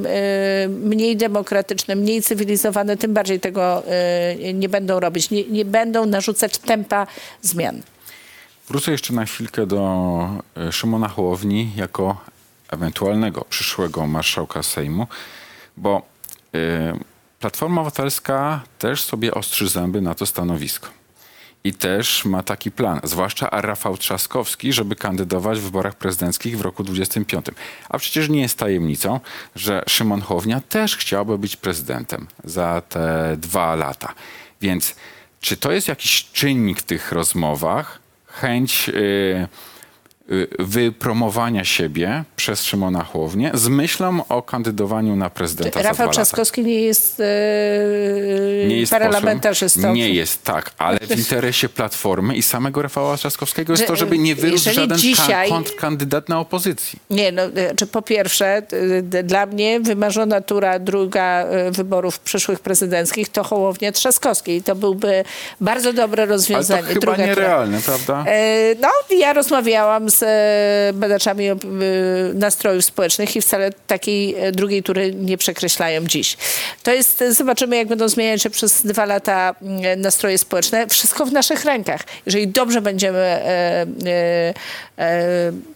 mniej 0.68 1.16
demokratyczne, 1.16 1.96
mniej 1.96 2.22
cywilizowane, 2.22 2.96
tym 2.96 3.14
bardziej 3.14 3.40
tego 3.40 3.82
nie 4.54 4.68
będą 4.68 5.00
robić. 5.00 5.30
Nie, 5.30 5.44
nie 5.44 5.64
będą 5.64 6.06
narzucać 6.06 6.58
tempa 6.58 7.06
zmian. 7.42 7.82
Wrócę 8.70 8.92
jeszcze 8.92 9.12
na 9.12 9.24
chwilkę 9.24 9.66
do 9.66 10.42
e, 10.56 10.72
Szymona 10.72 11.08
Hołowni 11.08 11.72
jako 11.76 12.16
ewentualnego 12.68 13.44
przyszłego 13.44 14.06
marszałka 14.06 14.62
Sejmu, 14.62 15.06
bo 15.76 16.02
e, 16.54 16.98
Platforma 17.40 17.80
Obywatelska 17.80 18.60
też 18.78 19.02
sobie 19.02 19.34
ostrzy 19.34 19.68
zęby 19.68 20.00
na 20.00 20.14
to 20.14 20.26
stanowisko. 20.26 20.88
I 21.64 21.74
też 21.74 22.24
ma 22.24 22.42
taki 22.42 22.70
plan, 22.70 23.00
zwłaszcza 23.04 23.48
Rafał 23.52 23.96
Trzaskowski, 23.96 24.72
żeby 24.72 24.96
kandydować 24.96 25.58
w 25.58 25.62
wyborach 25.62 25.94
prezydenckich 25.94 26.58
w 26.58 26.60
roku 26.60 26.84
25. 26.84 27.46
A 27.88 27.98
przecież 27.98 28.28
nie 28.28 28.40
jest 28.40 28.58
tajemnicą, 28.58 29.20
że 29.56 29.82
Szymon 29.88 30.20
Hołownia 30.20 30.60
też 30.60 30.96
chciałby 30.96 31.38
być 31.38 31.56
prezydentem 31.56 32.26
za 32.44 32.82
te 32.88 33.36
dwa 33.36 33.74
lata. 33.74 34.14
Więc 34.60 34.94
czy 35.40 35.56
to 35.56 35.72
jest 35.72 35.88
jakiś 35.88 36.24
czynnik 36.32 36.78
w 36.80 36.82
tych 36.82 37.12
rozmowach, 37.12 38.00
chęć 38.40 38.88
y, 38.88 39.48
wypromowania 40.58 41.64
siebie 41.64 42.24
przez 42.36 42.62
Szymona 42.64 43.04
Hołownię 43.04 43.50
z 43.54 43.68
myślą 43.68 44.20
o 44.28 44.42
kandydowaniu 44.42 45.16
na 45.16 45.30
prezydenta 45.30 45.82
za 45.82 45.88
Rafał 45.88 46.06
lata? 46.06 46.12
Trzaskowski 46.16 46.64
nie 46.64 46.80
jest, 46.80 47.20
e, 47.20 47.24
nie 48.68 48.76
jest 48.76 48.92
parlamentarzystą. 48.92 49.80
posłem. 49.80 49.94
Nie 49.94 50.10
jest, 50.10 50.42
tak, 50.44 50.70
ale 50.78 50.98
w 50.98 51.18
interesie 51.18 51.68
Platformy 51.68 52.36
i 52.36 52.42
samego 52.42 52.82
Rafała 52.82 53.16
Trzaskowskiego 53.16 53.72
jest 53.72 53.86
to, 53.86 53.96
żeby 53.96 54.18
nie 54.18 54.34
wyrósł 54.34 54.68
jeżeli 54.68 54.76
żaden 54.76 54.98
dzisiaj- 54.98 55.48
ka- 55.48 55.54
kontrkandydat 55.54 56.28
na 56.28 56.40
opozycji. 56.40 56.98
Nie, 57.10 57.32
no, 57.32 57.42
e, 57.42 57.74
czy 57.76 57.86
po 57.86 58.02
pierwsze, 58.02 58.62
dla 59.24 59.46
mnie 59.46 59.80
wymarzona 59.80 60.40
tura 60.40 60.78
druga 60.78 61.44
wyborów 61.70 62.18
przyszłych 62.20 62.60
prezydenckich 62.60 63.28
to 63.28 63.44
Hołownia 63.44 63.92
Trzaskowski. 63.92 64.52
I 64.56 64.62
to 64.62 64.74
byłby 64.74 65.24
bardzo 65.60 65.92
dobre 65.92 66.22
Ale 66.22 66.28
to 66.28 66.32
rozwiązanie. 66.34 66.82
chyba 66.82 67.00
Druga 67.00 67.14
tura. 67.16 67.26
nierealne, 67.26 67.80
prawda? 67.80 68.24
E, 68.30 68.60
No, 68.80 68.88
ja 69.18 69.32
rozmawiałam 69.32 70.10
z 70.10 70.19
e, 70.22 70.90
badaczami 70.94 71.48
e, 71.48 71.56
nastrojów 72.34 72.84
społecznych 72.84 73.36
i 73.36 73.40
wcale 73.40 73.72
takiej 73.86 74.34
e, 74.34 74.52
drugiej 74.52 74.82
tury 74.82 75.14
nie 75.14 75.38
przekreślają 75.38 76.06
dziś. 76.06 76.36
To 76.82 76.92
jest, 76.92 77.24
zobaczymy 77.30 77.76
jak 77.76 77.88
będą 77.88 78.08
zmieniać 78.08 78.42
się 78.42 78.50
przez 78.50 78.86
dwa 78.86 79.04
lata 79.04 79.54
mm, 79.62 80.00
nastroje 80.00 80.38
społeczne. 80.38 80.86
Wszystko 80.86 81.26
w 81.26 81.32
naszych 81.32 81.64
rękach. 81.64 82.00
Jeżeli 82.26 82.48
dobrze 82.48 82.80
będziemy 82.80 83.40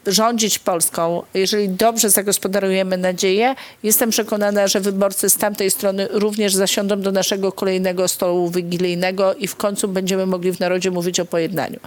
rządzić 0.07 0.59
Polską, 0.59 1.23
jeżeli 1.35 1.69
dobrze 1.69 2.11
zagospodarujemy 2.11 2.97
nadzieję, 2.97 3.55
jestem 3.83 4.11
przekonana, 4.11 4.67
że 4.67 4.81
wyborcy 4.81 5.31
z 5.31 5.37
tamtej 5.37 5.71
strony 5.71 6.09
również 6.11 6.55
zasiądą 6.55 7.01
do 7.01 7.13
naszego 7.13 7.53
kolejnego 7.53 8.09
stołu 8.09 8.51
wigilijnego 8.51 9.35
i 9.35 9.49
w 9.49 9.57
końcu 9.57 9.89
będziemy 9.89 10.27
mogli 10.27 10.53
w 10.53 10.61
narodzie 10.61 10.91
mówić 10.91 11.21
o 11.21 11.25
pojednaniu. 11.25 11.81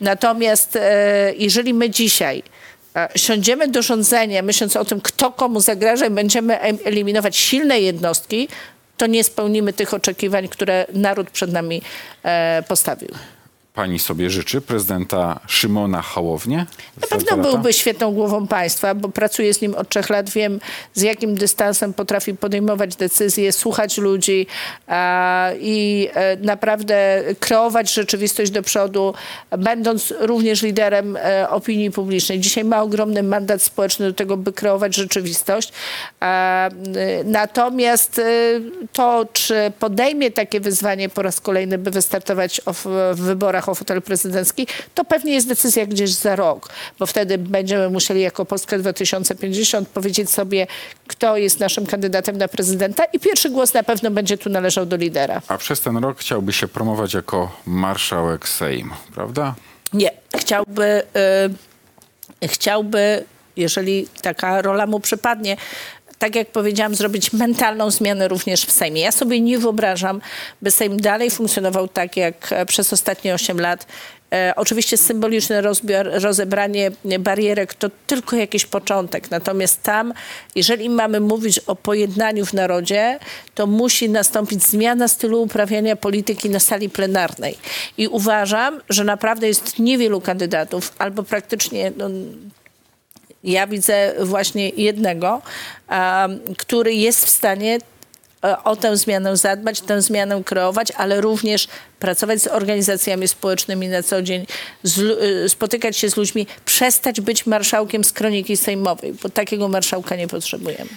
Natomiast 0.00 0.78
jeżeli 1.38 1.74
my 1.74 1.90
dzisiaj 1.94 2.42
e, 2.96 3.08
siądziemy 3.16 3.68
do 3.68 3.82
rządzenia, 3.82 4.42
myśląc 4.42 4.76
o 4.76 4.84
tym, 4.84 5.00
kto 5.00 5.32
komu 5.32 5.60
zagraża 5.60 6.06
i 6.06 6.10
będziemy 6.10 6.60
em- 6.60 6.78
eliminować 6.84 7.36
silne 7.36 7.80
jednostki, 7.80 8.48
to 8.96 9.06
nie 9.06 9.24
spełnimy 9.24 9.72
tych 9.72 9.94
oczekiwań, 9.94 10.48
które 10.48 10.86
naród 10.92 11.30
przed 11.30 11.52
nami 11.52 11.82
e, 12.22 12.62
postawił. 12.68 13.08
Pani 13.74 13.98
sobie 13.98 14.30
życzy 14.30 14.60
prezydenta 14.60 15.40
Szymona 15.46 16.02
Hołownię? 16.02 16.66
Na 17.00 17.06
pewno 17.06 17.36
byłby 17.36 17.72
świetną 17.72 18.12
głową 18.12 18.46
państwa, 18.46 18.94
bo 18.94 19.08
pracuję 19.08 19.54
z 19.54 19.60
nim 19.60 19.74
od 19.74 19.88
trzech 19.88 20.10
lat, 20.10 20.30
wiem 20.30 20.60
z 20.92 21.02
jakim 21.02 21.34
dystansem 21.34 21.94
potrafi 21.94 22.34
podejmować 22.34 22.96
decyzje, 22.96 23.52
słuchać 23.52 23.98
ludzi 23.98 24.46
a, 24.86 25.50
i 25.60 26.08
e, 26.14 26.36
naprawdę 26.36 27.22
kreować 27.40 27.92
rzeczywistość 27.92 28.50
do 28.50 28.62
przodu, 28.62 29.14
będąc 29.58 30.14
również 30.20 30.62
liderem 30.62 31.16
e, 31.16 31.50
opinii 31.50 31.90
publicznej. 31.90 32.40
Dzisiaj 32.40 32.64
ma 32.64 32.82
ogromny 32.82 33.22
mandat 33.22 33.62
społeczny 33.62 34.06
do 34.06 34.12
tego, 34.12 34.36
by 34.36 34.52
kreować 34.52 34.94
rzeczywistość. 34.94 35.72
A, 36.20 36.68
y, 36.68 37.24
natomiast 37.24 38.18
y, 38.18 38.62
to, 38.92 39.26
czy 39.32 39.72
podejmie 39.78 40.30
takie 40.30 40.60
wyzwanie 40.60 41.08
po 41.08 41.22
raz 41.22 41.40
kolejny, 41.40 41.78
by 41.78 41.90
wystartować 41.90 42.60
w, 42.66 43.12
w 43.14 43.20
wyborach 43.20 43.63
o 43.72 43.74
fotel 43.74 44.02
prezydencki, 44.02 44.66
to 44.94 45.04
pewnie 45.04 45.34
jest 45.34 45.48
decyzja 45.48 45.86
gdzieś 45.86 46.10
za 46.10 46.36
rok, 46.36 46.68
bo 46.98 47.06
wtedy 47.06 47.38
będziemy 47.38 47.90
musieli 47.90 48.20
jako 48.20 48.44
Polska 48.44 48.78
2050 48.78 49.88
powiedzieć 49.88 50.30
sobie, 50.30 50.66
kto 51.06 51.36
jest 51.36 51.60
naszym 51.60 51.86
kandydatem 51.86 52.38
na 52.38 52.48
prezydenta 52.48 53.04
i 53.04 53.20
pierwszy 53.20 53.50
głos 53.50 53.74
na 53.74 53.82
pewno 53.82 54.10
będzie 54.10 54.38
tu 54.38 54.50
należał 54.50 54.86
do 54.86 54.96
lidera. 54.96 55.42
A 55.48 55.58
przez 55.58 55.80
ten 55.80 55.96
rok 55.96 56.18
chciałby 56.18 56.52
się 56.52 56.68
promować 56.68 57.14
jako 57.14 57.60
marszałek 57.66 58.48
Sejmu, 58.48 58.94
prawda? 59.14 59.54
Nie, 59.92 60.10
chciałby, 60.36 61.02
y, 62.42 62.48
chciałby, 62.48 63.24
jeżeli 63.56 64.08
taka 64.22 64.62
rola 64.62 64.86
mu 64.86 65.00
przypadnie, 65.00 65.56
tak 66.18 66.36
jak 66.36 66.50
powiedziałam, 66.50 66.94
zrobić 66.94 67.32
mentalną 67.32 67.90
zmianę 67.90 68.28
również 68.28 68.64
w 68.64 68.70
Sejmie. 68.70 69.00
Ja 69.00 69.12
sobie 69.12 69.40
nie 69.40 69.58
wyobrażam, 69.58 70.20
by 70.62 70.70
Sejm 70.70 71.00
dalej 71.00 71.30
funkcjonował 71.30 71.88
tak 71.88 72.16
jak 72.16 72.52
e, 72.52 72.66
przez 72.66 72.92
ostatnie 72.92 73.34
8 73.34 73.60
lat. 73.60 73.86
E, 74.34 74.52
oczywiście 74.56 74.96
symboliczne 74.96 75.62
rozebranie 76.02 76.90
barierek 77.18 77.74
to 77.74 77.90
tylko 78.06 78.36
jakiś 78.36 78.66
początek. 78.66 79.30
Natomiast 79.30 79.82
tam, 79.82 80.14
jeżeli 80.54 80.90
mamy 80.90 81.20
mówić 81.20 81.58
o 81.58 81.76
pojednaniu 81.76 82.46
w 82.46 82.52
narodzie, 82.52 83.18
to 83.54 83.66
musi 83.66 84.08
nastąpić 84.08 84.64
zmiana 84.64 85.08
stylu 85.08 85.42
uprawiania 85.42 85.96
polityki 85.96 86.50
na 86.50 86.60
sali 86.60 86.90
plenarnej. 86.90 87.58
I 87.98 88.08
uważam, 88.08 88.80
że 88.88 89.04
naprawdę 89.04 89.48
jest 89.48 89.78
niewielu 89.78 90.20
kandydatów, 90.20 90.92
albo 90.98 91.22
praktycznie 91.22 91.92
no, 91.96 92.10
ja 93.44 93.66
widzę 93.66 94.14
właśnie 94.20 94.68
jednego, 94.68 95.42
który 96.58 96.94
jest 96.94 97.26
w 97.26 97.28
stanie 97.28 97.78
e, 98.44 98.62
o 98.62 98.76
tę 98.76 98.96
zmianę 98.96 99.36
zadbać, 99.36 99.80
tę 99.80 100.02
zmianę 100.02 100.42
kreować, 100.44 100.90
ale 100.90 101.20
również 101.20 101.68
pracować 101.98 102.42
z 102.42 102.46
organizacjami 102.46 103.28
społecznymi 103.28 103.88
na 103.88 104.02
co 104.02 104.22
dzień, 104.22 104.46
z, 104.82 104.98
y, 104.98 105.48
spotykać 105.48 105.96
się 105.96 106.10
z 106.10 106.16
ludźmi, 106.16 106.46
przestać 106.64 107.20
być 107.20 107.46
marszałkiem 107.46 108.04
z 108.04 108.12
kroniki 108.12 108.56
sejmowej, 108.56 109.14
bo 109.22 109.28
takiego 109.28 109.68
marszałka 109.68 110.16
nie 110.16 110.28
potrzebujemy. 110.28 110.90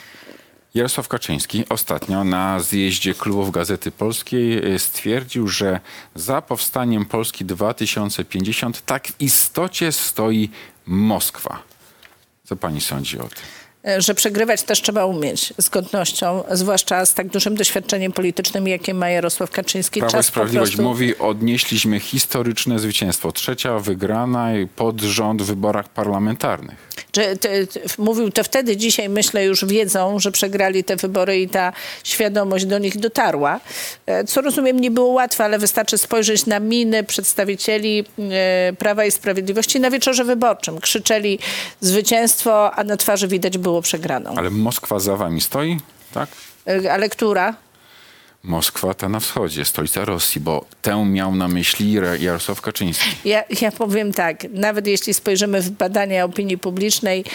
Jarosław 0.74 1.08
Kaczyński 1.08 1.66
ostatnio 1.70 2.24
na 2.24 2.60
zjeździe 2.60 3.14
klubów 3.14 3.52
Gazety 3.52 3.92
Polskiej 3.92 4.74
y, 4.74 4.80
stwierdził, 4.80 5.48
że 5.48 5.80
za 6.16 6.42
powstaniem 6.42 7.06
Polski 7.06 7.46
2050 7.46 8.86
tak 8.86 9.08
w 9.08 9.22
istocie 9.22 9.92
stoi 9.92 10.50
Moskwa. 10.86 11.67
Co 12.48 12.56
pani 12.56 12.82
sądzi 12.82 13.20
o 13.20 13.24
tym? 13.24 13.67
E, 13.88 14.02
że 14.02 14.16
przegrywać 14.16 14.64
też 14.64 14.82
trzeba 14.82 15.06
umieć 15.06 15.54
z 15.58 15.70
godnością, 15.70 16.44
zwłaszcza 16.52 17.06
z 17.06 17.14
tak 17.14 17.28
dużym 17.28 17.56
doświadczeniem 17.56 18.12
politycznym, 18.12 18.68
jakie 18.68 18.94
ma 18.94 19.10
Jarosław 19.10 19.52
Kaczyński. 19.52 20.00
Prawo 20.00 20.12
i 20.12 20.18
Czas 20.18 20.26
Sprawiedliwość 20.26 20.72
prostu- 20.72 20.90
mówi, 20.90 21.18
odnieśliśmy 21.18 22.00
historyczne 22.00 22.80
zwycięstwo. 22.80 23.32
Trzecia 23.32 23.80
wygrana 23.80 24.48
pod 24.76 25.02
rząd 25.02 25.42
w 25.42 25.46
wyborach 25.46 25.90
parlamentarnych. 25.90 26.88
Mówił 27.98 28.32
to 28.32 28.44
wtedy, 28.44 28.78
dzisiaj 28.78 29.10
myślę 29.10 29.46
już 29.46 29.66
wiedzą, 29.66 30.20
że 30.20 30.32
przegrali 30.32 30.84
te 30.84 30.96
wybory 30.96 31.40
i 31.40 31.50
ta 31.50 31.74
świadomość 32.04 32.66
do 32.66 32.78
nich 32.78 32.98
dotarła. 32.98 33.60
E, 34.06 34.24
Co 34.24 34.42
rozumiem 34.42 34.80
nie 34.80 34.92
było 34.92 35.08
łatwe, 35.08 35.44
ale 35.44 35.60
wystarczy 35.60 35.98
spojrzeć 35.98 36.46
na 36.46 36.60
miny 36.60 37.04
przedstawicieli 37.04 38.06
e, 38.20 38.74
Prawa 38.74 39.06
i 39.06 39.12
Sprawiedliwości 39.12 39.80
na 39.80 39.92
wieczorze 39.92 40.24
wyborczym. 40.24 40.82
Krzyczeli 40.82 41.40
zwycięstwo, 41.82 42.72
a 42.76 42.84
na 42.84 42.98
twarzy 42.98 43.28
widać 43.28 43.58
było 43.58 43.77
przegraną. 43.82 44.34
Ale 44.38 44.50
Moskwa 44.50 45.00
za 45.00 45.16
wami 45.16 45.42
stoi, 45.42 45.78
tak? 46.14 46.30
E, 46.68 46.94
Ale 46.94 47.10
która? 47.10 47.54
Moskwa 48.44 48.94
ta 48.94 49.10
na 49.10 49.20
wschodzie, 49.20 49.66
stolica 49.66 50.06
Rosji, 50.06 50.42
bo 50.42 50.66
tę 50.82 51.06
miał 51.06 51.36
na 51.36 51.48
myśli 51.48 51.92
Jarosław 52.20 52.62
Kaczyński. 52.62 53.10
Ja, 53.26 53.44
ja 53.62 53.72
powiem 53.72 54.14
tak, 54.14 54.44
nawet 54.54 54.88
jeśli 54.88 55.14
spojrzymy 55.14 55.62
w 55.62 55.70
badania 55.70 56.26
opinii 56.26 56.58
publicznej, 56.58 57.26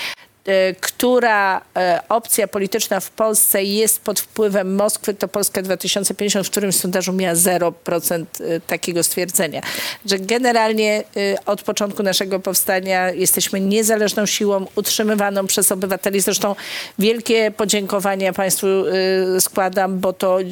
która 0.80 1.60
e, 1.76 2.00
opcja 2.08 2.48
polityczna 2.48 3.00
w 3.00 3.10
Polsce 3.10 3.64
jest 3.64 4.00
pod 4.00 4.20
wpływem 4.20 4.74
Moskwy, 4.74 5.14
to 5.14 5.28
Polska 5.28 5.62
2050 5.62 6.46
w 6.46 6.50
którymś 6.50 6.76
sondażu 6.76 7.12
miała 7.12 7.34
0% 7.34 8.24
e, 8.40 8.60
takiego 8.60 9.02
stwierdzenia. 9.02 9.62
Że 10.06 10.18
generalnie 10.18 11.04
e, 11.16 11.44
od 11.46 11.62
początku 11.62 12.02
naszego 12.02 12.40
powstania 12.40 13.10
jesteśmy 13.10 13.60
niezależną 13.60 14.26
siłą 14.26 14.66
utrzymywaną 14.76 15.46
przez 15.46 15.72
obywateli. 15.72 16.20
Zresztą 16.20 16.54
wielkie 16.98 17.50
podziękowania 17.50 18.32
Państwu 18.32 18.66
e, 18.66 19.40
składam, 19.40 19.98
bo 19.98 20.12
to 20.12 20.40
e, 20.40 20.44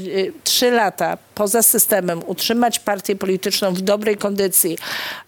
trzy 0.45 0.71
lata 0.71 1.19
poza 1.41 1.63
systemem 1.63 2.23
utrzymać 2.27 2.79
partię 2.79 3.17
polityczną 3.17 3.75
w 3.75 3.81
dobrej 3.81 4.17
kondycji, 4.17 4.79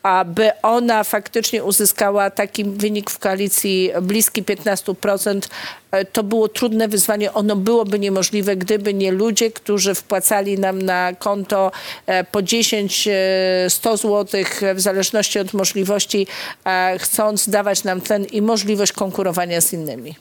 aby 0.03 0.51
ona 0.63 1.05
faktycznie 1.05 1.65
uzyskała 1.65 2.31
taki 2.31 2.65
wynik 2.65 3.11
w 3.11 3.19
koalicji 3.19 3.91
bliski 4.03 4.43
15%, 4.43 5.49
e, 5.91 6.05
to 6.05 6.23
było 6.23 6.49
trudne 6.49 6.89
wyzwanie. 6.89 7.33
Ono 7.33 7.57
byłoby 7.57 7.99
niemożliwe, 7.99 8.57
gdyby 8.57 8.95
nie 8.95 9.13
ludzie, 9.13 9.51
którzy 9.51 9.95
wpłacali 9.95 10.59
nam 10.59 10.83
na 10.83 11.13
konto 11.19 11.73
e, 12.07 12.25
po 12.25 12.43
10, 12.43 13.09
e, 13.09 13.71
100 13.71 13.97
zł 13.97 14.45
w 14.75 14.81
zależności 14.81 15.39
od 15.39 15.55
możliwości, 15.55 16.27
e, 16.65 16.99
chcąc 16.99 17.49
dawać 17.49 17.85
nam 17.85 18.01
tlen 18.01 18.25
i 18.25 18.43
możliwość 18.43 18.93
konkurowania 18.93 19.61
z 19.61 19.73
innymi. 19.73 20.15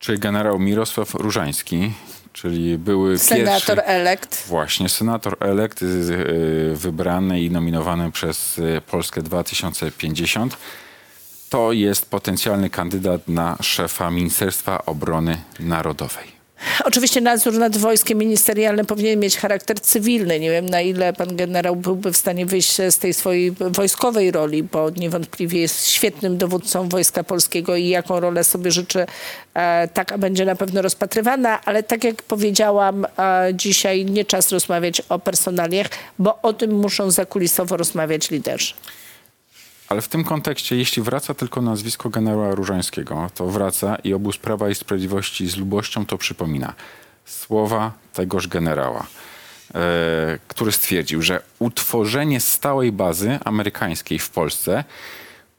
Czy 0.00 0.18
generał 0.18 0.58
Mirosław 0.58 1.14
Różański, 1.14 1.92
czyli 2.36 2.78
były 2.78 3.18
Senator 3.18 3.76
pierwszy... 3.76 3.84
elekt. 3.84 4.46
Właśnie, 4.48 4.88
senator 4.88 5.36
elekt, 5.40 5.82
y, 5.82 5.86
y, 5.86 6.76
wybrany 6.76 7.40
i 7.40 7.50
nominowany 7.50 8.12
przez 8.12 8.58
y, 8.58 8.80
Polskę 8.90 9.22
2050, 9.22 10.56
to 11.50 11.72
jest 11.72 12.10
potencjalny 12.10 12.70
kandydat 12.70 13.28
na 13.28 13.56
szefa 13.60 14.10
Ministerstwa 14.10 14.84
Obrony 14.86 15.42
Narodowej. 15.60 16.35
Oczywiście 16.84 17.20
nadzór 17.20 17.58
nad 17.58 17.76
wojskiem 17.76 18.18
ministerialnym 18.18 18.86
powinien 18.86 19.20
mieć 19.20 19.36
charakter 19.36 19.80
cywilny. 19.80 20.40
Nie 20.40 20.50
wiem, 20.50 20.68
na 20.68 20.80
ile 20.80 21.12
pan 21.12 21.36
generał 21.36 21.76
byłby 21.76 22.12
w 22.12 22.16
stanie 22.16 22.46
wyjść 22.46 22.76
z 22.90 22.98
tej 22.98 23.14
swojej 23.14 23.50
wojskowej 23.50 24.30
roli, 24.30 24.62
bo 24.62 24.90
niewątpliwie 24.90 25.60
jest 25.60 25.88
świetnym 25.88 26.38
dowódcą 26.38 26.88
Wojska 26.88 27.24
Polskiego 27.24 27.76
i 27.76 27.88
jaką 27.88 28.20
rolę 28.20 28.44
sobie 28.44 28.70
życzy, 28.70 29.06
e, 29.54 29.88
taka 29.88 30.18
będzie 30.18 30.44
na 30.44 30.56
pewno 30.56 30.82
rozpatrywana. 30.82 31.60
Ale 31.64 31.82
tak 31.82 32.04
jak 32.04 32.22
powiedziałam, 32.22 33.06
e, 33.18 33.50
dzisiaj 33.54 34.04
nie 34.04 34.24
czas 34.24 34.52
rozmawiać 34.52 35.02
o 35.08 35.18
personaliach, 35.18 35.86
bo 36.18 36.38
o 36.42 36.52
tym 36.52 36.70
muszą 36.74 37.10
zakulisowo 37.10 37.76
rozmawiać 37.76 38.30
liderzy. 38.30 38.74
Ale 39.88 40.00
w 40.00 40.08
tym 40.08 40.24
kontekście, 40.24 40.76
jeśli 40.76 41.02
wraca 41.02 41.34
tylko 41.34 41.62
nazwisko 41.62 42.10
generała 42.10 42.54
Różańskiego, 42.54 43.30
to 43.34 43.46
wraca 43.46 43.96
i 43.96 44.14
obóz 44.14 44.36
Prawa 44.38 44.68
i 44.68 44.74
Sprawiedliwości 44.74 45.48
z 45.48 45.56
lubością 45.56 46.06
to 46.06 46.18
przypomina. 46.18 46.74
Słowa 47.24 47.92
tegoż 48.12 48.48
generała, 48.48 49.06
e, 49.74 50.38
który 50.48 50.72
stwierdził, 50.72 51.22
że 51.22 51.42
utworzenie 51.58 52.40
stałej 52.40 52.92
bazy 52.92 53.38
amerykańskiej 53.44 54.18
w 54.18 54.30
Polsce, 54.30 54.84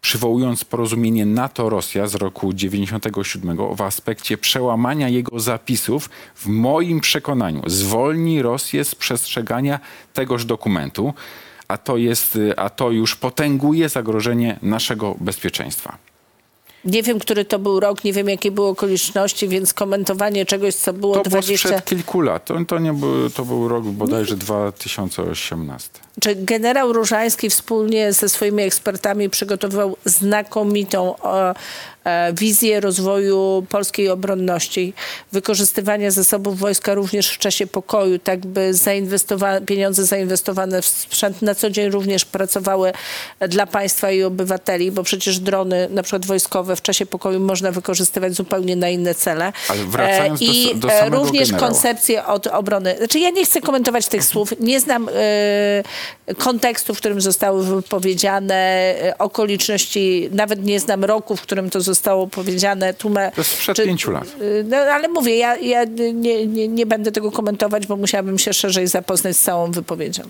przywołując 0.02 0.66
porozumienie 0.66 1.26
NATO-Rosja 1.26 2.08
z 2.08 2.16
roku 2.16 2.54
97 2.54 3.76
w 3.76 3.82
aspekcie 3.82 4.38
przełamania 4.38 5.10
jego 5.10 5.40
zapisów, 5.40 6.10
w 6.36 6.48
moim 6.48 7.00
przekonaniu 7.02 7.62
zwolni 7.66 8.42
Rosję 8.42 8.84
z 8.84 8.96
przestrzegania 8.96 9.80
tegoż 10.14 10.46
dokumentu 10.46 11.14
a 11.68 11.78
to, 11.78 11.98
jest, 11.98 12.38
a 12.58 12.70
to 12.70 12.92
już 12.92 13.16
potęguje 13.16 13.90
zagrożenie 13.90 14.60
naszego 14.62 15.16
bezpieczeństwa. 15.20 15.98
Nie 16.86 17.04
wiem, 17.04 17.20
który 17.20 17.46
to 17.46 17.60
był 17.60 17.80
rok, 17.80 18.04
nie 18.04 18.14
wiem, 18.14 18.30
jakie 18.30 18.52
były 18.52 18.68
okoliczności, 18.68 19.48
więc 19.48 19.74
komentowanie 19.74 20.46
czegoś, 20.46 20.76
co 20.76 20.94
było 20.94 21.16
To 21.16 21.24
20... 21.24 21.48
było 21.48 21.58
sprzed 21.58 21.86
kilku 21.90 22.22
lat. 22.22 22.46
To, 22.46 22.66
to, 22.66 22.80
nie 22.80 22.94
był, 22.94 23.30
to 23.30 23.46
był 23.46 23.68
rok 23.68 23.84
bodajże 23.84 24.36
2018. 24.36 25.90
Czy 26.22 26.36
generał 26.36 26.94
Różański 26.94 27.50
wspólnie 27.50 28.14
ze 28.14 28.30
swoimi 28.30 28.64
ekspertami 28.64 29.30
przygotowywał 29.30 29.98
znakomitą 30.06 31.16
e, 31.24 31.54
e, 32.06 32.34
wizję 32.34 32.80
rozwoju 32.80 33.66
polskiej 33.70 34.10
obronności, 34.10 34.94
wykorzystywania 35.32 36.12
zasobów 36.12 36.60
wojska 36.60 36.94
również 36.94 37.30
w 37.30 37.38
czasie 37.38 37.68
pokoju, 37.68 38.20
tak 38.20 38.46
by 38.46 38.72
zainwestowa- 38.74 39.66
pieniądze 39.66 40.06
zainwestowane 40.06 40.82
w 40.82 40.86
sprzęt 40.86 41.42
na 41.42 41.56
co 41.56 41.70
dzień 41.70 41.90
również 41.90 42.26
pracowały 42.26 42.94
dla 43.50 43.66
państwa 43.66 44.12
i 44.12 44.24
obywateli, 44.24 44.92
bo 44.92 45.04
przecież 45.04 45.40
drony 45.40 45.88
na 45.92 46.04
przykład 46.04 46.26
wojskowe 46.26 46.76
w 46.76 46.82
czasie 46.82 47.06
pokoju 47.06 47.40
można 47.40 47.72
wykorzystywać 47.72 48.34
zupełnie 48.34 48.76
na 48.76 48.90
inne 48.90 49.16
cele. 49.16 49.54
Ale 49.70 49.84
wracając 49.86 50.42
E, 50.42 50.46
do- 50.46 50.52
I 50.52 50.76
do 50.76 50.90
samego 50.90 51.18
również 51.24 51.50
generała. 51.52 51.72
koncepcję 51.72 52.26
od 52.26 52.48
obrony. 52.48 52.96
Znaczy 52.98 53.20
ja 53.20 53.30
nie 53.30 53.46
chcę 53.46 53.62
komentować 53.62 54.08
tych 54.08 54.24
słów, 54.24 54.54
nie 54.60 54.80
znam 54.80 55.10
kontekstu, 56.38 56.94
w 56.94 56.98
którym 56.98 57.22
zostały 57.22 57.64
wypowiedziane, 57.66 58.56
e, 58.56 59.18
okoliczności, 59.18 60.30
nawet 60.32 60.64
nie 60.66 60.80
znam 60.80 61.04
roku, 61.06 61.36
w 61.36 61.42
którym 61.42 61.70
to 61.70 61.82
zostało 61.82 62.28
powiedziane. 62.28 62.94
Tłume, 62.94 63.32
To 63.36 63.42
jest 63.42 63.52
sprzed 63.52 63.78
pięciu 63.78 64.12
lat. 64.12 64.24
e, 64.24 64.64
No 64.64 64.78
ale 64.78 65.08
mówię, 65.08 65.38
ja, 65.38 65.56
ja 65.58 65.84
nie, 66.14 66.46
nie, 66.48 66.68
nie 66.68 66.86
będę 66.86 67.12
tego 67.12 67.32
komentować, 67.32 67.88
bo 67.88 67.96
musiałabym 67.96 68.38
się 68.38 68.54
szerzej 68.54 68.88
zapoznać 68.88 69.38
z 69.38 69.42
całą 69.42 69.72
wypowiedzią. 69.72 70.24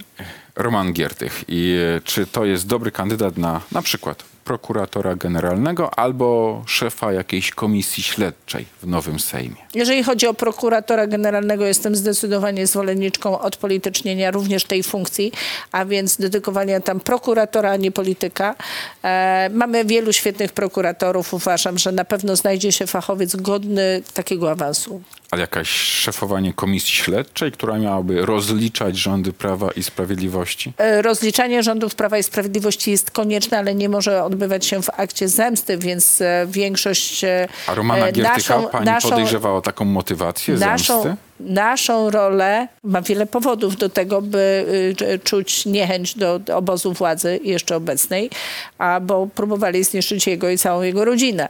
Roman 0.58 0.94
Giertych. 0.94 1.44
I 1.48 1.78
e, 1.98 2.02
czy 2.02 2.26
to 2.26 2.46
jest 2.46 2.68
dobry 2.68 2.92
kandydat 2.92 3.38
na 3.38 3.62
na 3.72 3.82
przykład 3.82 4.24
prokuratora 4.48 5.16
generalnego 5.16 6.00
albo 6.00 6.62
szefa 6.66 7.14
jakiejś 7.14 7.52
komisji 7.52 8.04
śledczej 8.04 8.66
w 8.82 8.88
nowym 8.88 9.20
Sejmie? 9.20 9.56
Jeżeli 9.74 10.04
chodzi 10.04 10.28
o 10.28 10.34
prokuratora 10.34 11.08
generalnego, 11.08 11.66
jestem 11.66 11.96
zdecydowanie 11.96 12.68
zwolenniczką 12.68 13.40
odpolitycznienia 13.40 14.32
również 14.32 14.64
tej 14.64 14.84
funkcji, 14.84 15.32
a 15.72 15.86
więc 15.86 16.18
dedykowania 16.18 16.80
tam 16.80 17.00
prokuratora, 17.00 17.72
a 17.72 17.76
nie 17.76 17.92
polityka. 17.92 18.56
E, 19.04 19.50
mamy 19.54 19.86
wielu 19.86 20.14
świetnych 20.14 20.52
prokuratorów. 20.52 21.34
Uważam, 21.34 21.78
że 21.78 21.92
na 21.92 22.06
pewno 22.06 22.36
znajdzie 22.36 22.72
się 22.72 22.88
fachowiec 22.88 23.36
godny 23.36 24.02
takiego 24.14 24.52
awansu. 24.52 25.02
Ale 25.32 25.42
jakaś 25.42 25.70
szefowanie 25.70 26.54
komisji 26.54 26.94
śledczej, 26.94 27.52
która 27.52 27.78
miałaby 27.78 28.26
rozliczać 28.26 28.98
rządy 28.98 29.34
Prawa 29.34 29.72
i 29.72 29.84
Sprawiedliwości? 29.84 30.47
E, 30.78 31.02
Rozliczanie 31.02 31.64
rządów 31.64 31.96
Prawa 31.96 32.18
i 32.18 32.24
Sprawiedliwości 32.24 32.92
jest 32.92 33.12
konieczne, 33.12 33.58
ale 33.58 33.76
nie 33.76 33.90
może 33.90 34.24
odbywać 34.24 34.66
się 34.66 34.82
w 34.82 34.90
akcie 34.98 35.28
zemsty, 35.28 35.78
więc 35.78 36.22
e, 36.22 36.46
większość... 36.50 37.24
e, 37.24 37.48
A 37.68 37.76
Romana 37.76 38.12
Giertycha 38.12 38.58
naszą- 38.60 38.70
pani 38.70 38.86
naszą- 38.86 39.10
podejrzewa 39.10 39.52
o 39.52 39.62
taką 39.62 39.86
motywację 39.86 40.56
naszą, 40.56 41.04
zemsty? 41.04 41.22
Naszą 41.40 42.10
rolę, 42.10 42.68
ma 42.84 43.02
wiele 43.02 43.26
powodów 43.26 43.78
do 43.78 43.90
tego, 43.90 44.22
by 44.22 44.66
y, 45.02 45.20
czuć 45.20 45.66
niechęć 45.66 46.16
do, 46.16 46.40
obozu 46.56 46.94
władzy 46.94 47.40
jeszcze 47.44 47.76
obecnej, 47.76 48.30
a 48.78 49.00
bo 49.00 49.28
próbowali 49.36 49.84
zniszczyć 49.84 50.28
jego 50.28 50.50
i 50.50 50.58
całą 50.58 50.82
jego 50.82 51.06
rodzinę. 51.06 51.50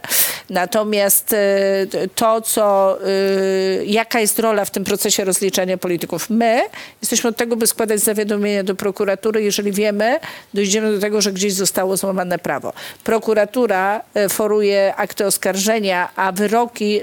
Natomiast 0.50 1.32
y, 1.32 2.08
to, 2.14 2.40
co, 2.40 2.98
y, 3.06 3.84
jaka 3.86 4.20
jest 4.20 4.38
rola 4.38 4.64
w 4.64 4.70
tym 4.70 4.84
procesie 4.84 5.24
rozliczania 5.24 5.78
polityków? 5.78 6.30
My 6.30 6.60
jesteśmy 7.02 7.30
od 7.30 7.36
tego, 7.36 7.56
by 7.56 7.66
składać 7.66 8.00
zawiadomienia 8.00 8.64
do 8.64 8.74
prokuratury, 8.74 9.42
jeżeli 9.42 9.72
wiemy, 9.72 10.20
dojdziemy 10.54 10.92
do 10.92 11.00
tego, 11.00 11.20
że 11.20 11.32
gdzieś 11.32 11.52
zostało 11.52 11.96
złamane 11.96 12.38
prawo. 12.38 12.72
Prokuratura 13.04 14.02
foruje 14.28 14.94
akty 14.96 15.26
oskarżenia, 15.26 16.08
a 16.16 16.32
wyroki 16.32 17.00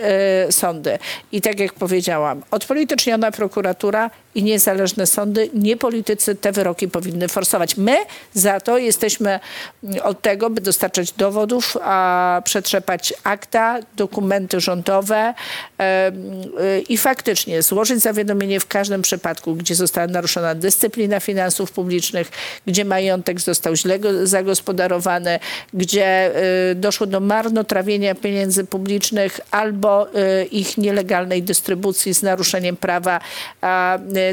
sądy. 0.52 1.00
I 1.32 1.42
tak 1.42 1.60
jak 1.60 1.74
powiedziałam, 1.74 2.44
odpolityczniona 2.76 3.32
prokuratura 3.32 4.10
i 4.36 4.44
niezależne 4.44 5.08
sądy, 5.08 5.50
nie 5.54 5.78
politycy 5.78 6.36
te 6.36 6.52
wyroki 6.52 6.88
powinny 6.88 7.28
forsować. 7.28 7.78
My 7.78 7.98
za 8.34 8.60
to 8.60 8.78
jesteśmy 8.78 9.40
mm, 9.84 10.02
od 10.04 10.22
tego, 10.22 10.50
by 10.50 10.62
dostarczać 10.62 11.12
dowodów, 11.12 11.78
a 11.82 12.42
przetrzepać 12.46 13.14
akta, 13.24 13.80
dokumenty 13.96 14.60
rządowe 14.60 15.34
y, 15.34 16.82
i 16.90 16.98
faktycznie 16.98 17.62
złożyć 17.62 18.00
zawiadomienie 18.00 18.60
w 18.60 18.68
każdym 18.68 19.02
przypadku, 19.02 19.56
gdzie 19.56 19.76
została 19.76 20.08
naruszona 20.08 20.56
dyscyplina 20.56 21.20
finansów 21.20 21.72
publicznych, 21.72 22.32
gdzie 22.68 22.86
majątek 22.86 23.42
został 23.42 23.76
źle 23.76 24.00
go- 24.00 24.28
zagospodarowany, 24.28 25.40
gdzie 25.74 26.32
y, 26.72 26.76
doszło 26.76 27.08
do 27.08 27.20
marnotrawienia 27.20 28.16
pieniędzy 28.16 28.66
publicznych 28.66 29.40
albo 29.52 30.08
y, 30.08 30.46
ich 30.46 30.78
nielegalnej 30.78 31.44
dystrybucji 31.44 32.14
z 32.14 32.24
naruszeniem 32.24 32.78
prawa, 32.78 33.20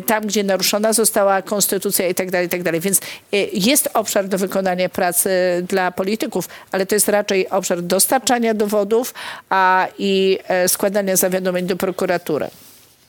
tam, 0.00 0.26
gdzie 0.26 0.44
naruszona 0.44 0.92
została 0.92 1.42
konstytucja 1.42 2.08
i 2.08 2.14
tak 2.14 2.30
dalej, 2.30 2.46
i 2.46 2.50
tak 2.50 2.62
dalej. 2.62 2.80
Więc 2.80 2.98
y, 2.98 3.48
jest 3.52 3.88
obszar 3.94 4.28
do 4.28 4.38
wykonania 4.38 4.88
pracy 4.88 5.30
dla 5.68 5.90
polityków, 5.90 6.48
ale 6.72 6.86
to 6.86 6.94
jest 6.94 7.08
raczej 7.08 7.48
obszar 7.48 7.82
dostarczania 7.82 8.54
dowodów 8.54 9.14
a, 9.50 9.86
i 9.98 10.38
e, 10.48 10.68
składania 10.68 11.16
zawiadomień 11.16 11.66
do 11.66 11.76
prokuratury. 11.76 12.48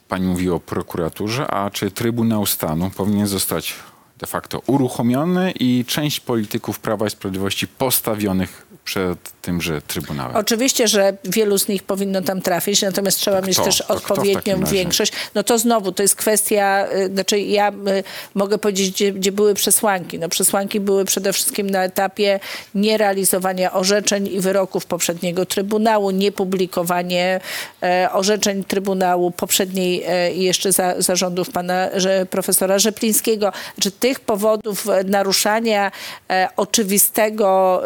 Pani 0.10 0.26
mówi 0.26 0.50
o 0.50 0.60
prokuraturze, 0.60 1.48
a 1.48 1.70
czy 1.70 1.92
Trybunał 1.92 2.46
Stanu 2.46 2.92
powinien 2.98 3.28
zostać 3.28 3.76
de 4.18 4.28
facto 4.28 4.62
uruchomiony 4.68 5.52
i 5.60 5.86
część 5.88 6.20
polityków 6.20 6.80
Prawa 6.80 7.08
i 7.08 7.10
Sprawiedliwości 7.10 7.68
postawionych 7.68 8.68
przed 8.84 9.42
tymże 9.44 9.82
Trybunałem? 9.82 10.36
Oczywiście, 10.36 10.88
że 10.88 11.18
wielu 11.24 11.58
z 11.58 11.68
nich 11.68 11.84
powinno 11.84 12.22
tam 12.22 12.42
trafić, 12.42 12.82
natomiast 12.82 13.18
trzeba 13.18 13.42
mieć 13.42 13.58
kto? 13.58 13.66
też 13.66 13.78
To 13.78 13.84
kto 13.84 13.94
w 13.94 13.98
odpowiednią 13.98 14.66
większość. 14.66 15.14
No 15.36 15.44
to 15.44 15.60
znowu, 15.60 15.92
to 15.92 16.04
jest 16.04 16.16
kwestia, 16.16 16.88
y, 16.96 17.08
znaczy 17.08 17.40
ja 17.40 17.70
y, 17.70 18.04
mogę 18.34 18.58
powiedzieć, 18.58 18.92
gdzie, 18.92 19.12
gdzie 19.12 19.32
były 19.32 19.54
przesłanki. 19.54 20.20
No 20.20 20.30
przesłanki 20.30 20.80
były 20.80 21.06
przede 21.06 21.34
wszystkim 21.34 21.70
na 21.70 21.84
etapie 21.84 22.40
nierealizowania 22.76 23.74
orzeczeń 23.74 24.28
i 24.28 24.40
wyroków 24.40 24.86
poprzedniego 24.86 25.46
Trybunału, 25.46 26.12
niepublikowanie 26.12 27.40
e, 27.84 28.10
orzeczeń 28.12 28.64
Trybunału 28.64 29.32
poprzedniej 29.32 30.04
e, 30.08 30.34
jeszcze 30.34 30.72
za, 30.72 31.02
zarządów 31.02 31.50
pana 31.50 31.90
że, 31.96 32.26
profesora 32.26 32.80
Rzeplińskiego. 32.80 33.52
Czy 33.80 33.92
tych 33.92 34.20
powodów 34.20 34.90
e, 34.90 35.04
naruszania 35.04 35.92
e, 36.30 36.48
oczywistego 36.56 37.82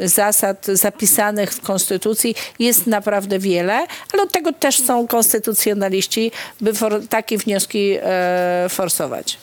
y, 0.00 0.08
zasad 0.08 0.63
zapisanych 0.72 1.52
w 1.52 1.60
Konstytucji 1.60 2.34
jest 2.58 2.86
naprawdę 2.86 3.38
wiele, 3.38 3.86
ale 4.12 4.22
od 4.22 4.32
tego 4.32 4.52
też 4.52 4.78
są 4.82 5.06
konstytucjonaliści, 5.06 6.32
by 6.60 6.72
takie 7.08 7.38
wnioski 7.38 7.96
e, 8.02 8.66
forsować. 8.68 9.38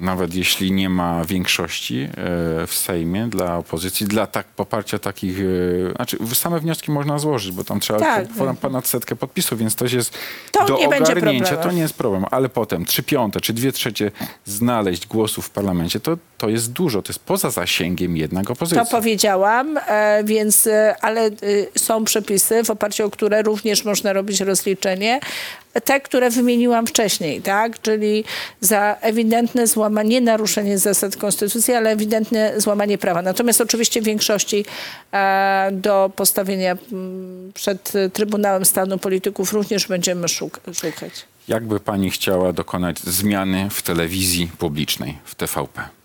Nawet 0.00 0.34
jeśli 0.34 0.72
nie 0.72 0.88
ma 0.88 1.24
większości 1.24 2.02
e, 2.02 2.08
w 2.66 2.74
Sejmie 2.74 3.26
dla 3.26 3.56
opozycji, 3.56 4.06
dla 4.06 4.26
tak, 4.26 4.46
poparcia 4.46 4.98
takich, 4.98 5.38
e, 5.40 5.92
znaczy 5.96 6.16
same 6.34 6.60
wnioski 6.60 6.90
można 6.90 7.18
złożyć, 7.18 7.52
bo 7.52 7.64
tam 7.64 7.80
trzeba 7.80 7.98
Tak, 7.98 8.28
po- 8.28 8.54
ponad 8.54 8.86
setkę 8.86 9.16
podpisów, 9.16 9.58
więc 9.58 9.74
to 9.74 9.84
jest 9.84 10.18
To 10.52 10.64
do 10.64 10.78
nie 10.78 10.86
ogarnięcia, 10.86 11.56
to 11.56 11.72
nie 11.72 11.80
jest 11.80 11.94
problem, 11.94 12.24
ale 12.30 12.48
potem 12.48 12.84
trzy 12.84 13.02
piąte 13.02 13.40
czy 13.40 13.52
dwie 13.52 13.72
trzecie 13.72 14.10
znaleźć 14.44 15.06
głosów 15.06 15.46
w 15.46 15.50
parlamencie, 15.50 16.00
to, 16.00 16.16
to 16.40 16.48
jest 16.48 16.72
dużo, 16.72 17.02
to 17.02 17.10
jest 17.10 17.20
poza 17.20 17.50
zasięgiem 17.50 18.16
jednak 18.16 18.50
opozycji. 18.50 18.84
To 18.84 18.90
powiedziałam, 18.90 19.78
e, 19.86 20.24
więc, 20.24 20.66
e, 20.66 20.96
ale 21.00 21.26
e, 21.26 21.30
są 21.78 22.04
przepisy, 22.04 22.64
w 22.64 22.70
oparciu 22.70 23.06
o 23.06 23.10
które 23.10 23.42
również 23.42 23.84
można 23.84 24.12
robić 24.12 24.40
rozliczenie. 24.40 25.20
Te, 25.84 26.00
które 26.00 26.30
wymieniłam 26.30 26.86
wcześniej, 26.86 27.42
tak? 27.42 27.80
Czyli 27.80 28.24
za 28.60 28.96
ewidentne 29.00 29.66
złamanie, 29.66 30.10
nie 30.10 30.20
naruszenie 30.20 30.78
zasad 30.78 31.16
konstytucji, 31.16 31.74
ale 31.74 31.90
ewidentne 31.90 32.60
złamanie 32.60 32.98
prawa. 32.98 33.22
Natomiast 33.22 33.60
oczywiście 33.60 34.02
większości 34.02 34.64
e, 35.12 35.68
do 35.72 36.10
postawienia 36.16 36.76
przed 37.54 37.92
Trybunałem 38.12 38.64
Stanu 38.64 38.98
polityków 38.98 39.52
również 39.52 39.86
będziemy 39.86 40.26
szuk- 40.26 40.74
szukać. 40.74 41.12
Jakby 41.48 41.80
pani 41.80 42.10
chciała 42.10 42.52
dokonać 42.52 43.00
zmiany 43.00 43.70
w 43.70 43.82
telewizji 43.82 44.50
publicznej, 44.58 45.18
w 45.24 45.34
TVP? 45.34 45.99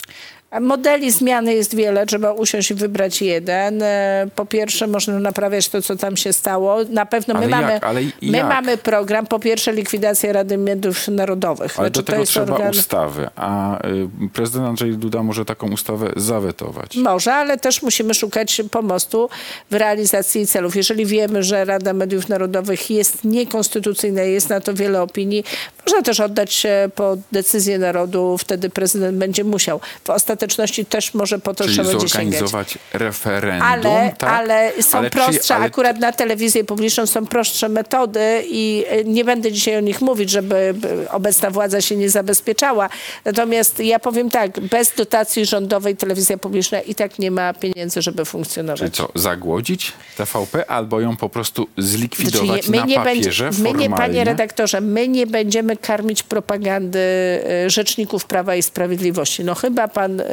Modeli 0.62 1.12
zmiany 1.12 1.54
jest 1.54 1.76
wiele, 1.76 2.06
trzeba 2.06 2.32
usiąść 2.32 2.72
i 2.72 2.74
wybrać 2.74 3.22
jeden. 3.22 3.82
E, 3.84 4.28
Po 4.36 4.46
pierwsze, 4.46 4.88
można 4.88 5.20
naprawiać 5.20 5.70
to, 5.70 5.82
co 5.82 5.96
tam 5.96 6.18
się 6.18 6.34
stało. 6.34 6.78
Na 6.90 7.06
pewno 7.06 7.34
my, 7.34 7.40
Ale 7.40 7.50
jak? 7.50 7.62
mamy, 7.62 7.80
Ale 7.82 8.02
my 8.22 8.38
jak? 8.38 8.48
mamy 8.48 8.78
program, 8.78 9.28
po 9.28 9.40
pierwsze, 9.40 9.74
likwidacja 9.74 10.34
Rady 10.34 10.58
Mediów 10.58 11.08
Narodowych. 11.08 11.80
Ale 11.80 11.88
Znaczy, 11.88 12.04
do 12.06 12.12
tego 12.12 12.24
trzeba 12.26 12.56
organ- 12.58 12.70
ustawy, 12.70 13.30
a 13.36 13.78
y, 13.88 14.30
prezydent 14.34 14.68
Andrzej 14.70 14.98
Duda 14.98 15.24
może 15.24 15.46
taką 15.46 15.72
ustawę 15.72 16.12
zawetować. 16.16 16.96
Może, 16.98 17.34
ale 17.34 17.58
też 17.58 17.82
musimy 17.82 18.14
szukać 18.14 18.62
pomostu 18.72 19.30
w 19.72 19.76
realizacji 19.76 20.48
celów. 20.48 20.76
Jeżeli 20.76 21.06
wiemy, 21.06 21.44
że 21.44 21.66
Rada 21.66 21.94
Mediów 21.94 22.30
Narodowych 22.30 22.90
jest 22.90 23.24
niekonstytucyjna, 23.24 24.22
jest 24.22 24.50
na 24.50 24.60
to 24.62 24.74
wiele 24.74 25.02
opinii, 25.02 25.44
można 25.86 26.02
też 26.02 26.20
oddać 26.20 26.54
się 26.54 26.90
po 26.96 27.18
decyzję 27.32 27.80
narodu, 27.80 28.38
wtedy 28.38 28.70
prezydent 28.70 29.18
będzie 29.18 29.44
musiał. 29.44 29.80
W 30.04 30.10
ostateczności 30.10 30.86
też 30.86 31.14
może 31.14 31.40
po 31.40 31.54
to 31.54 31.64
Czyli 31.64 31.76
trzeba 31.76 31.90
będzie 31.90 32.08
zorganizować 32.08 32.78
referendum, 32.94 33.68
Ale, 33.68 34.14
tak? 34.18 34.30
ale 34.30 34.72
są 34.82 34.98
Ale 34.98 35.10
czy- 35.10 35.18
prostsze, 35.18 35.56
ale 35.56 35.66
akurat 35.66 36.00
na 36.00 36.12
telewizję 36.12 36.64
publiczną 36.64 37.06
są 37.06 37.26
prostsze 37.26 37.70
metody 37.70 38.44
i 38.50 38.86
e, 38.88 39.04
nie 39.04 39.26
będę 39.26 39.52
dzisiaj 39.52 39.78
o 39.78 39.80
nich 39.80 40.02
mówić, 40.02 40.30
żeby 40.30 40.74
by 40.78 41.10
obecna 41.12 41.52
władza 41.52 41.82
się 41.82 41.96
nie 41.96 42.10
zabezpieczała. 42.10 42.90
Natomiast 43.26 43.80
ja 43.80 44.00
powiem 44.00 44.30
tak, 44.30 44.60
bez 44.60 44.94
dotacji 44.98 45.46
rządowej 45.46 45.96
telewizja 45.98 46.38
publiczna 46.38 46.80
i 46.82 46.96
tak 46.96 47.20
nie 47.20 47.32
ma 47.32 47.54
pieniędzy, 47.54 48.02
żeby 48.02 48.18
Czyli 48.18 48.26
funkcjonować. 48.32 48.96
co, 48.96 49.10
zagłodzić 49.16 49.94
TVP 50.18 50.70
albo 50.70 51.02
ją 51.02 51.18
po 51.18 51.30
prostu 51.30 51.68
zlikwidować 51.78 52.66
Znaczy, 52.66 52.80
na 52.80 52.86
nie 52.86 52.96
papierze 52.96 53.44
będzie, 53.44 53.64
my 53.64 53.74
nie, 53.74 53.90
panie 53.90 54.24
redaktorze, 54.24 54.82
my 54.82 55.08
nie 55.08 55.28
będziemy 55.28 55.75
karmić 55.78 56.24
propagandy 56.24 57.00
e, 57.00 57.70
rzeczników 57.70 58.26
Prawa 58.26 58.56
i 58.56 58.64
Sprawiedliwości. 58.64 59.44
No 59.44 59.56
chyba 59.56 59.88
pan 59.88 60.22
e, 60.22 60.26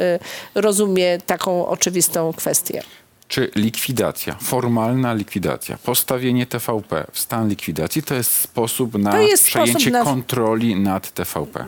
rozumie 0.55 1.17
taką 1.25 1.67
oczywistą 1.67 2.33
kwestię. 2.33 2.83
Czy 3.27 3.51
likwidacja, 3.55 4.35
formalna 4.41 5.13
likwidacja, 5.13 5.77
postawienie 5.83 6.45
TVP 6.45 7.05
w 7.11 7.19
stan 7.19 7.49
likwidacji 7.49 8.03
to 8.03 8.15
jest 8.15 8.31
sposób 8.41 8.93
na 8.97 9.21
jest 9.21 9.43
przejęcie 9.43 9.73
sposób 9.73 9.91
na- 9.93 10.03
kontroli 10.03 10.75
nad 10.75 11.11
TVP? 11.13 11.65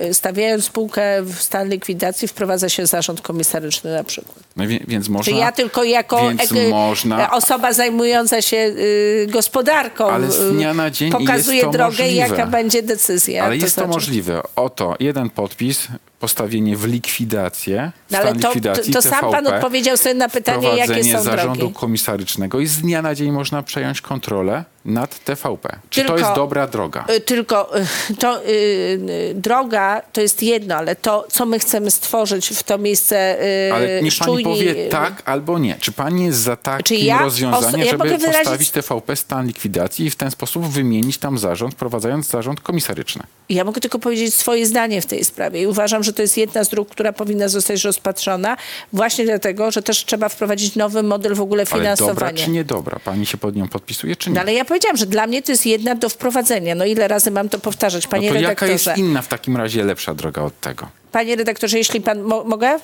y, 0.00 0.14
stawiając 0.14 0.64
spółkę 0.64 1.22
w 1.22 1.34
stan 1.42 1.68
likwidacji, 1.68 2.28
wprowadza 2.28 2.68
się 2.68 2.86
zarząd 2.86 3.20
komisaryczny 3.20 3.92
na 3.94 4.04
przykład. 4.04 4.38
No 4.60 4.66
wie, 4.68 4.80
więc 4.88 5.04
Czy 5.06 5.10
można... 5.12 5.36
ja 5.36 5.52
tylko 5.52 5.84
jako 5.84 6.22
Więc 6.22 6.42
ek- 6.52 6.70
można- 6.70 7.30
osoba 7.30 7.72
zajmująca 7.72 8.42
się 8.42 8.56
y, 8.56 9.26
gospodarką 9.30 10.10
Ale 10.10 10.30
z 10.30 10.52
dnia 10.54 10.74
na 10.74 10.90
dzień 10.90 11.12
pokazuję 11.12 11.56
jest 11.56 11.66
to 11.66 11.72
drogę, 11.72 11.90
możliwe. 11.90 12.14
jaka 12.28 12.46
będzie 12.46 12.82
decyzja. 12.82 13.44
Ale 13.44 13.56
jest 13.56 13.66
to 13.66 13.80
znaczy- 13.80 13.90
możliwe. 13.90 14.42
Oto 14.56 14.96
jeden 15.00 15.30
podpis, 15.30 15.88
postawienie 16.20 16.76
w 16.76 16.84
likwidację, 16.86 17.92
No, 18.10 18.18
ale 18.18 18.32
to, 18.32 18.40
to, 18.40 18.48
likwidacji 18.48 18.92
to 18.92 19.02
sam 19.02 19.20
pan 19.30 19.44
TVP, 19.44 19.56
odpowiedział 19.56 19.96
sobie 19.96 20.14
na 20.14 20.28
pytanie, 20.28 20.68
jakie 20.76 21.04
są 21.04 21.22
zarządu 21.22 21.58
drogi. 21.58 21.74
komisarycznego 21.74 22.60
i 22.60 22.66
z 22.66 22.78
dnia 22.80 23.02
na 23.02 23.14
dzień 23.14 23.30
można 23.32 23.62
przejąć 23.62 24.00
kontrolę 24.00 24.64
nad 24.84 25.24
TVP. 25.24 25.78
Czy 25.90 26.00
to 26.00 26.06
Tylko- 26.06 26.18
jest 26.20 26.34
dobra 26.34 26.66
droga? 26.66 27.04
Y, 27.16 27.20
Tylko 27.20 27.78
y, 27.78 27.86
to 28.18 28.44
y, 28.44 28.48
y, 28.48 29.32
droga 29.34 30.02
to 30.12 30.20
jest 30.20 30.42
jedno, 30.42 30.74
ale 30.74 30.96
to, 30.96 31.26
co 31.30 31.46
my 31.46 31.58
chcemy 31.58 31.90
stworzyć 31.90 32.48
w 32.48 32.62
to 32.62 32.78
miejsce 32.78 33.42
y, 33.68 33.72
Ale 33.74 34.02
niech 34.02 34.14
pani 34.18 34.44
powie 34.44 34.88
tak 34.88 35.22
albo 35.24 35.58
nie. 35.58 35.76
Czy 35.80 35.92
pani 35.92 36.24
jest 36.24 36.38
za 36.38 36.56
takim 36.56 37.04
ja 37.06 37.18
rozwiązaniem, 37.18 37.80
ja 37.80 37.90
żeby 37.90 38.04
wyrazić- 38.04 38.32
postawić 38.38 38.70
TVP 38.70 39.16
stan 39.16 39.46
likwidacji 39.46 40.06
i 40.06 40.10
w 40.10 40.16
ten 40.16 40.30
sposób 40.30 40.66
wymienić 40.68 41.18
tam 41.18 41.38
zarząd, 41.38 41.74
wprowadzając 41.74 42.26
zarząd 42.30 42.60
komisaryczny? 42.60 43.22
Ja 43.48 43.64
mogę 43.64 43.80
tylko 43.80 43.98
powiedzieć 43.98 44.34
swoje 44.34 44.66
zdanie 44.66 45.00
w 45.02 45.06
tej 45.06 45.24
sprawie 45.24 45.62
i 45.62 45.66
uważam, 45.66 46.02
że 46.04 46.12
to 46.12 46.22
jest 46.22 46.36
jedna 46.36 46.64
z 46.64 46.68
dróg, 46.68 46.88
która 46.90 47.12
powinna 47.12 47.48
zostać 47.48 47.84
rozpatrzona 47.84 48.56
właśnie 48.92 49.24
dlatego, 49.24 49.70
że 49.70 49.82
też 49.82 50.04
trzeba 50.04 50.28
wprowadzić 50.28 50.76
nowy 50.76 51.02
model 51.02 51.34
w 51.34 51.40
ogóle 51.40 51.60
Ale 51.62 51.66
dobra 51.70 51.78
finansowania. 51.96 52.44
czy 52.44 52.50
niedobra? 52.50 52.98
Pani 53.04 53.26
się 53.26 53.38
pod 53.38 53.56
nią 53.56 53.68
podpisuje 53.68 54.16
czy 54.16 54.30
nie? 54.30 54.34
No 54.34 54.40
ale 54.40 54.52
ja 54.54 54.64
powiedziałam, 54.70 54.96
że 54.96 55.06
dla 55.06 55.26
mnie 55.26 55.42
to 55.42 55.52
jest 55.52 55.66
jedna 55.66 55.94
do 55.94 56.08
wprowadzenia. 56.08 56.74
No 56.74 56.84
ile 56.84 57.08
razy 57.08 57.30
mam 57.30 57.48
to 57.48 57.58
powtarzać, 57.58 58.04
No 58.04 58.10
panie 58.10 58.28
to 58.28 58.34
jaka 58.34 58.40
redaktorze? 58.66 58.72
jest 58.72 58.98
inna 58.98 59.22
w 59.22 59.28
takim 59.28 59.56
razie 59.56 59.84
lepsza 59.84 60.14
droga 60.14 60.42
od 60.42 60.60
tego? 60.60 60.88
Panie 61.12 61.36
redaktorze, 61.36 61.78
jeśli 61.78 62.00
pan 62.00 62.22
mo- 62.22 62.44
mogę? 62.44 62.78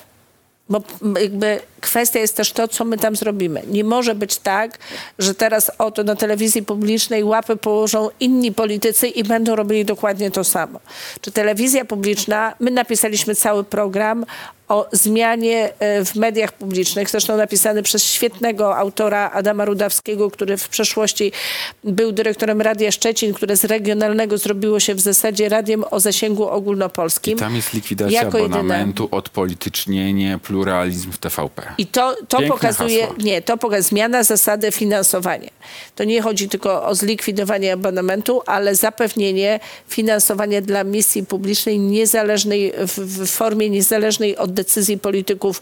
Bo 0.69 0.81
jakby 1.21 1.59
kwestia 1.81 2.19
jest 2.19 2.35
też 2.37 2.51
to, 2.51 2.67
co 2.67 2.85
my 2.85 2.97
tam 2.97 3.15
zrobimy. 3.15 3.63
Nie 3.71 3.83
może 3.83 4.15
być 4.15 4.37
tak, 4.37 4.79
że 5.19 5.35
teraz 5.35 5.71
oto 5.77 6.03
na 6.03 6.15
telewizji 6.15 6.63
publicznej 6.63 7.23
łapy 7.23 7.55
położą 7.55 8.09
inni 8.19 8.51
politycy 8.51 9.07
i 9.07 9.23
będą 9.23 9.55
robili 9.55 9.85
dokładnie 9.85 10.31
to 10.31 10.43
samo. 10.43 10.79
Czy 11.21 11.31
telewizja 11.31 11.85
publiczna, 11.85 12.53
my 12.59 12.71
napisaliśmy 12.71 13.35
cały 13.35 13.63
program 13.63 14.25
o 14.67 14.87
zmianie 14.91 15.69
e, 15.79 16.05
w 16.05 16.15
mediach 16.15 16.51
publicznych, 16.51 17.09
zresztą 17.09 17.37
napisany 17.37 17.83
przez 17.83 18.03
świetnego 18.03 18.77
autora 18.77 19.31
Adama 19.31 19.65
Rudawskiego, 19.65 20.31
który 20.31 20.57
w 20.57 20.69
przeszłości 20.69 21.31
był 21.83 22.11
dyrektorem 22.11 22.61
Radia 22.61 22.91
Szczecin, 22.91 23.33
które 23.33 23.57
z 23.57 23.63
regionalnego 23.63 24.37
zrobiło 24.37 24.79
się 24.79 24.95
w 24.95 24.99
zasadzie 24.99 25.49
radiem 25.49 25.83
o 25.91 25.99
zasięgu 25.99 26.49
ogólnopolskim. 26.49 27.37
I 27.37 27.39
tam 27.39 27.55
jest 27.55 27.73
likwidacja 27.73 28.23
Jako 28.23 28.37
jedyne. 28.37 28.55
abonamentu, 28.55 29.07
odpolitycznienie, 29.11 30.39
pluralizm 30.43 31.11
w 31.11 31.17
TVP. 31.17 31.66
I 31.77 31.85
to, 31.85 32.15
to 32.27 32.37
Piękne 32.37 32.55
pokazuje, 32.55 33.01
hasło. 33.07 33.23
nie, 33.23 33.41
to 33.41 33.57
pokazuje 33.57 33.77
zmiana 33.83 34.23
zasady 34.23 34.71
finansowania. 34.71 35.49
To 35.95 36.03
nie 36.03 36.21
chodzi 36.21 36.49
tylko 36.49 36.85
o 36.85 36.95
zlikwidowanie 36.95 37.73
abonamentu, 37.73 38.41
ale 38.45 38.75
zapewnienie 38.75 39.59
finansowania 39.87 40.61
dla 40.61 40.83
misji 40.83 41.25
publicznej 41.25 41.79
niezależnej, 41.79 42.73
w, 42.77 42.99
w 42.99 43.27
formie 43.29 43.69
niezależnej 43.69 44.37
od 44.37 44.53
decyzji 44.53 44.97
polityków 44.97 45.61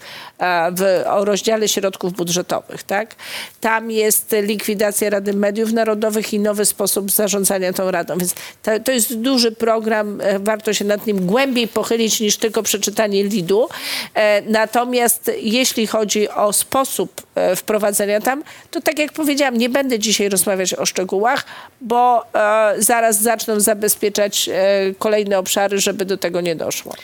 w, 0.76 1.02
o 1.06 1.24
rozdziale 1.24 1.68
środków 1.68 2.12
budżetowych. 2.12 2.82
Tak? 2.82 3.14
Tam 3.60 3.90
jest 3.90 4.34
likwidacja 4.42 5.10
Rady 5.10 5.32
Mediów 5.32 5.72
Narodowych 5.72 6.34
i 6.34 6.40
nowy 6.40 6.66
sposób 6.66 7.10
zarządzania 7.10 7.72
tą 7.72 7.90
radą. 7.90 8.18
Więc 8.18 8.34
to, 8.62 8.80
to 8.80 8.92
jest 8.92 9.14
duży 9.14 9.52
program, 9.52 10.20
e, 10.20 10.38
warto 10.38 10.72
się 10.72 10.84
nad 10.84 11.06
nim 11.06 11.26
głębiej 11.26 11.68
pochylić 11.68 12.20
niż 12.20 12.36
tylko 12.36 12.62
przeczytanie 12.62 13.24
lidu. 13.24 13.68
E, 14.14 14.42
Natomiast 14.42 15.30
jeśli 15.40 15.86
chodzi 15.86 15.95
o 16.34 16.52
sposób 16.52 17.26
e, 17.34 17.56
wprowadzenia 17.56 18.20
tam, 18.20 18.42
to 18.70 18.80
tak 18.80 18.98
jak 18.98 19.12
powiedziałam, 19.12 19.56
nie 19.56 19.68
będę 19.68 19.98
dzisiaj 19.98 20.28
rozmawiać 20.28 20.74
o 20.74 20.86
szczegółach, 20.86 21.44
bo 21.80 22.24
e, 22.34 22.74
zaraz 22.78 23.22
zaczną 23.22 23.60
zabezpieczać 23.60 24.48
e, 24.48 24.94
kolejne 24.98 25.38
obszary, 25.38 25.78
żeby 25.78 26.04
do 26.04 26.16
tego 26.16 26.40
nie 26.40 26.56
doszło. 26.56 26.94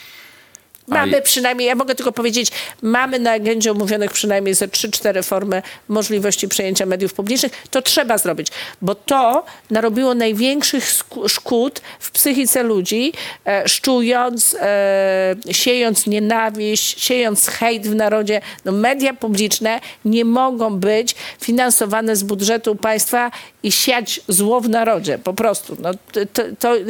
Mamy 0.87 1.21
przynajmniej, 1.21 1.67
ja 1.67 1.75
mogę 1.75 1.95
tylko 1.95 2.11
powiedzieć, 2.11 2.51
mamy 2.81 3.19
na 3.19 3.31
agendzie 3.31 3.71
omówionych 3.71 4.11
przynajmniej 4.11 4.53
ze 4.53 4.67
3-4 4.67 5.23
formy 5.23 5.61
możliwości 5.87 6.47
przejęcia 6.47 6.85
mediów 6.85 7.13
publicznych. 7.13 7.51
To 7.71 7.81
trzeba 7.81 8.17
zrobić, 8.17 8.47
bo 8.81 8.95
to 8.95 9.45
narobiło 9.69 10.13
największych 10.13 10.89
szkód 11.27 11.81
w 11.99 12.11
psychice 12.11 12.63
ludzi, 12.63 13.13
e, 13.45 13.69
szczując, 13.69 14.57
e, 14.59 15.35
siejąc 15.51 16.07
nienawiść, 16.07 17.03
siejąc 17.03 17.47
hejt 17.47 17.87
w 17.87 17.95
narodzie. 17.95 18.41
No, 18.65 18.71
media 18.71 19.13
publiczne 19.13 19.79
nie 20.05 20.25
mogą 20.25 20.79
być 20.79 21.15
finansowane 21.41 22.15
z 22.15 22.23
budżetu 22.23 22.75
państwa 22.75 23.31
i 23.63 23.71
siać 23.71 24.21
zło 24.27 24.61
w 24.61 24.69
narodzie, 24.69 25.17
po 25.17 25.33
prostu. 25.33 25.77
No, 25.79 25.93
to, 25.93 26.19
to, 26.33 26.41
to, 26.59 26.77
e, 26.77 26.85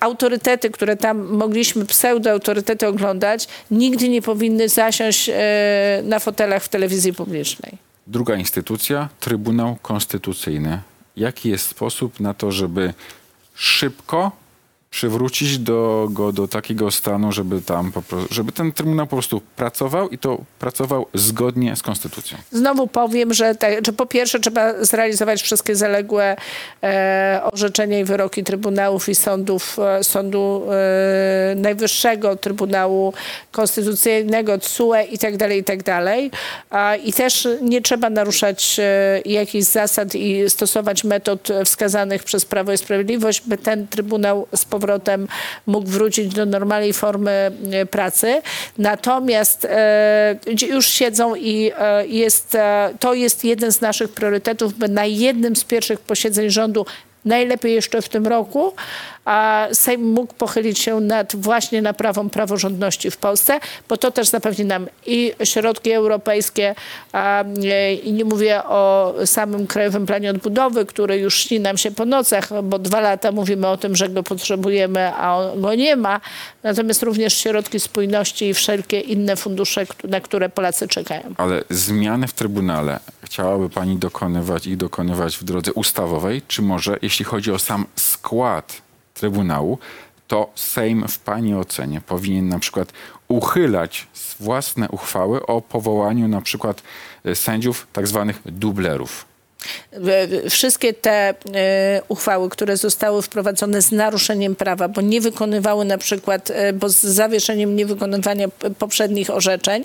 autorytety, 0.00 0.70
które 0.70 0.96
tam 0.96 1.18
mogliśmy, 1.18 1.86
pseudoautorytety 1.86 2.86
oglądać, 2.86 3.07
nigdy 3.70 4.08
nie 4.08 4.22
powinny 4.22 4.68
zasiąść 4.68 5.28
e, 5.28 5.34
na 6.04 6.18
fotelach 6.18 6.62
w 6.62 6.68
telewizji 6.68 7.12
publicznej. 7.12 7.72
Druga 8.06 8.36
instytucja, 8.36 9.08
Trybunał 9.20 9.76
Konstytucyjny. 9.82 10.80
Jaki 11.16 11.48
jest 11.48 11.66
sposób 11.66 12.20
na 12.20 12.34
to, 12.34 12.52
żeby 12.52 12.94
szybko 13.54 14.32
przywrócić 14.90 15.58
do, 15.58 16.08
go 16.10 16.32
do 16.32 16.48
takiego 16.48 16.90
stanu, 16.90 17.32
żeby 17.32 17.60
tam 17.60 17.92
po 17.92 18.02
prostu, 18.02 18.34
żeby 18.34 18.52
ten 18.52 18.72
Trybunał 18.72 19.06
po 19.06 19.16
prostu 19.16 19.42
pracował 19.56 20.08
i 20.08 20.18
to 20.18 20.38
pracował 20.58 21.06
zgodnie 21.14 21.76
z 21.76 21.82
Konstytucją? 21.82 22.38
Znowu 22.50 22.86
powiem, 22.86 23.34
że, 23.34 23.54
te, 23.54 23.76
że 23.86 23.92
po 23.92 24.06
pierwsze 24.06 24.40
trzeba 24.40 24.84
zrealizować 24.84 25.42
wszystkie 25.42 25.76
zaległe 25.76 26.36
e, 26.82 27.40
orzeczenia 27.52 27.98
i 27.98 28.04
wyroki 28.04 28.44
Trybunałów 28.44 29.08
i 29.08 29.14
sądów, 29.14 29.78
e, 29.78 30.04
Sądu 30.04 30.62
e, 30.70 31.54
Najwyższego, 31.54 32.36
Trybunału 32.36 33.12
Konstytucyjnego, 33.52 34.58
TSUE 34.58 34.94
i 35.10 35.18
tak 35.18 35.36
dalej, 35.36 35.60
i 35.60 35.64
tak 35.64 35.82
dalej. 35.82 36.30
A, 36.70 36.96
I 36.96 37.12
też 37.12 37.48
nie 37.62 37.82
trzeba 37.82 38.10
naruszać 38.10 38.76
e, 38.78 39.20
jakichś 39.24 39.66
zasad 39.66 40.14
i 40.14 40.50
stosować 40.50 41.04
metod 41.04 41.48
wskazanych 41.64 42.24
przez 42.24 42.44
Prawo 42.44 42.72
i 42.72 42.78
Sprawiedliwość, 42.78 43.42
by 43.46 43.58
ten 43.58 43.86
Trybunał 43.86 44.46
z 44.54 44.64
powrotem 44.78 45.28
mógł 45.66 45.88
wrócić 45.88 46.34
do 46.34 46.46
normalnej 46.46 46.92
formy 46.92 47.50
e, 47.72 47.86
pracy. 47.86 48.42
Natomiast 48.78 49.64
e, 49.64 50.36
już 50.68 50.86
siedzą 50.86 51.34
i 51.34 51.72
e, 51.78 52.06
jest, 52.06 52.56
to 53.00 53.14
jest 53.14 53.44
jeden 53.44 53.72
z 53.72 53.80
naszych 53.80 54.12
priorytetów, 54.12 54.74
by 54.74 54.88
na 54.88 55.04
jednym 55.04 55.56
z 55.56 55.64
pierwszych 55.64 56.00
posiedzeń 56.00 56.50
rządu 56.50 56.86
najlepiej 57.24 57.74
jeszcze 57.74 58.02
w 58.02 58.08
tym 58.08 58.26
roku, 58.26 58.72
a 59.28 59.68
Sejm 59.72 60.12
mógł 60.12 60.34
pochylić 60.34 60.78
się 60.78 61.00
nad 61.00 61.36
właśnie 61.36 61.82
naprawą 61.82 62.30
praworządności 62.30 63.10
w 63.10 63.16
Polsce, 63.16 63.60
bo 63.88 63.96
to 63.96 64.10
też 64.10 64.28
zapewni 64.28 64.64
nam 64.64 64.86
i 65.06 65.32
środki 65.44 65.92
europejskie, 65.92 66.74
a, 67.12 67.44
e, 67.64 67.94
i 67.94 68.12
nie 68.12 68.24
mówię 68.24 68.64
o 68.64 69.14
samym 69.24 69.66
Krajowym 69.66 70.06
Planie 70.06 70.30
Odbudowy, 70.30 70.86
który 70.86 71.18
już 71.18 71.34
śni 71.34 71.60
nam 71.60 71.78
się 71.78 71.90
po 71.90 72.04
nocach, 72.04 72.62
bo 72.62 72.78
dwa 72.78 73.00
lata 73.00 73.32
mówimy 73.32 73.66
o 73.66 73.76
tym, 73.76 73.96
że 73.96 74.08
go 74.08 74.22
potrzebujemy, 74.22 75.12
a 75.14 75.38
go 75.56 75.74
nie 75.74 75.96
ma. 75.96 76.20
Natomiast 76.62 77.02
również 77.02 77.34
środki 77.34 77.80
spójności 77.80 78.48
i 78.48 78.54
wszelkie 78.54 79.00
inne 79.00 79.36
fundusze, 79.36 79.86
na 80.04 80.20
które 80.20 80.48
Polacy 80.48 80.88
czekają. 80.88 81.34
Ale 81.36 81.64
zmiany 81.70 82.26
w 82.26 82.32
Trybunale 82.32 83.00
chciałaby 83.24 83.70
pani 83.70 83.96
dokonywać 83.96 84.66
i 84.66 84.76
dokonywać 84.76 85.36
w 85.36 85.44
drodze 85.44 85.72
ustawowej, 85.72 86.42
czy 86.48 86.62
może 86.62 86.96
jeśli 87.02 87.24
chodzi 87.24 87.52
o 87.52 87.58
sam 87.58 87.86
skład 87.96 88.87
Trybunału, 89.18 89.78
to 90.28 90.50
Sejm 90.54 91.08
w 91.08 91.18
pani 91.18 91.54
ocenie 91.54 92.00
powinien 92.00 92.48
na 92.48 92.58
przykład 92.58 92.92
uchylać 93.28 94.06
własne 94.40 94.88
uchwały 94.88 95.46
o 95.46 95.60
powołaniu 95.60 96.28
na 96.28 96.40
przykład 96.40 96.82
e, 97.24 97.34
sędziów 97.34 97.86
tak 97.92 98.06
zwanych 98.06 98.40
dublerów. 98.44 99.27
W- 99.92 100.50
Wszystkie 100.50 100.92
te 100.94 101.10
e, 101.54 102.02
uchwały, 102.08 102.48
które 102.50 102.76
zostały 102.76 103.22
wprowadzone 103.22 103.82
z 103.82 103.92
naruszeniem 103.92 104.56
prawa, 104.56 104.88
bo 104.88 105.00
nie 105.00 105.20
wykonywały 105.20 105.84
na 105.84 105.98
przykład, 105.98 106.50
e, 106.50 106.72
bo 106.72 106.88
z 106.88 106.96
zawieszeniem 107.00 107.76
niewykonywania 107.76 108.48
poprzednich 108.78 109.30
orzeczeń 109.30 109.84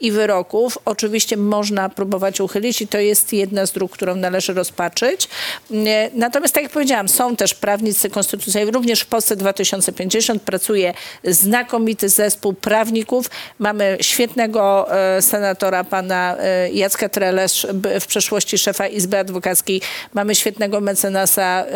i 0.00 0.12
wyroków, 0.12 0.78
oczywiście 0.84 1.36
można 1.36 1.88
próbować 1.88 2.40
uchylić 2.40 2.82
i 2.82 2.88
to 2.88 2.98
jest 2.98 3.32
jedna 3.32 3.66
z 3.66 3.72
dróg, 3.72 3.92
którą 3.92 4.14
należy 4.14 4.54
rozpatrzyć. 4.54 5.28
E, 5.70 6.10
Natomiast 6.14 6.54
tak 6.54 6.62
jak 6.62 6.72
powiedziałam, 6.72 7.08
są 7.08 7.36
też 7.36 7.54
prawnicy 7.54 8.10
konstytucyjni, 8.10 8.70
również 8.70 9.00
w 9.00 9.06
Polsce 9.06 9.36
2050 9.36 10.42
pracuje 10.42 10.94
znakomity 11.24 12.08
zespół 12.08 12.52
prawników. 12.52 13.30
Mamy 13.58 13.98
świetnego 14.00 14.86
e, 15.16 15.22
senatora, 15.22 15.84
pana 15.84 16.36
e, 16.38 16.70
Jacka 16.72 17.08
Trelesz, 17.08 17.66
w 18.00 18.06
przeszłości 18.06 18.58
szefa 18.58 18.86
Izby 18.86 19.09
Adwokackiej. 19.18 19.80
Mamy 20.14 20.34
świetnego 20.34 20.80
mecenasa 20.80 21.42
e, 21.42 21.66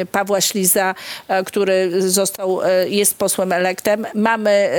e, 0.00 0.06
Pawła 0.06 0.40
Śliza, 0.40 0.94
e, 1.28 1.44
który 1.44 2.02
został, 2.10 2.60
jest 2.88 3.18
posłem 3.18 3.52
elektem. 3.52 4.06
Mamy 4.14 4.70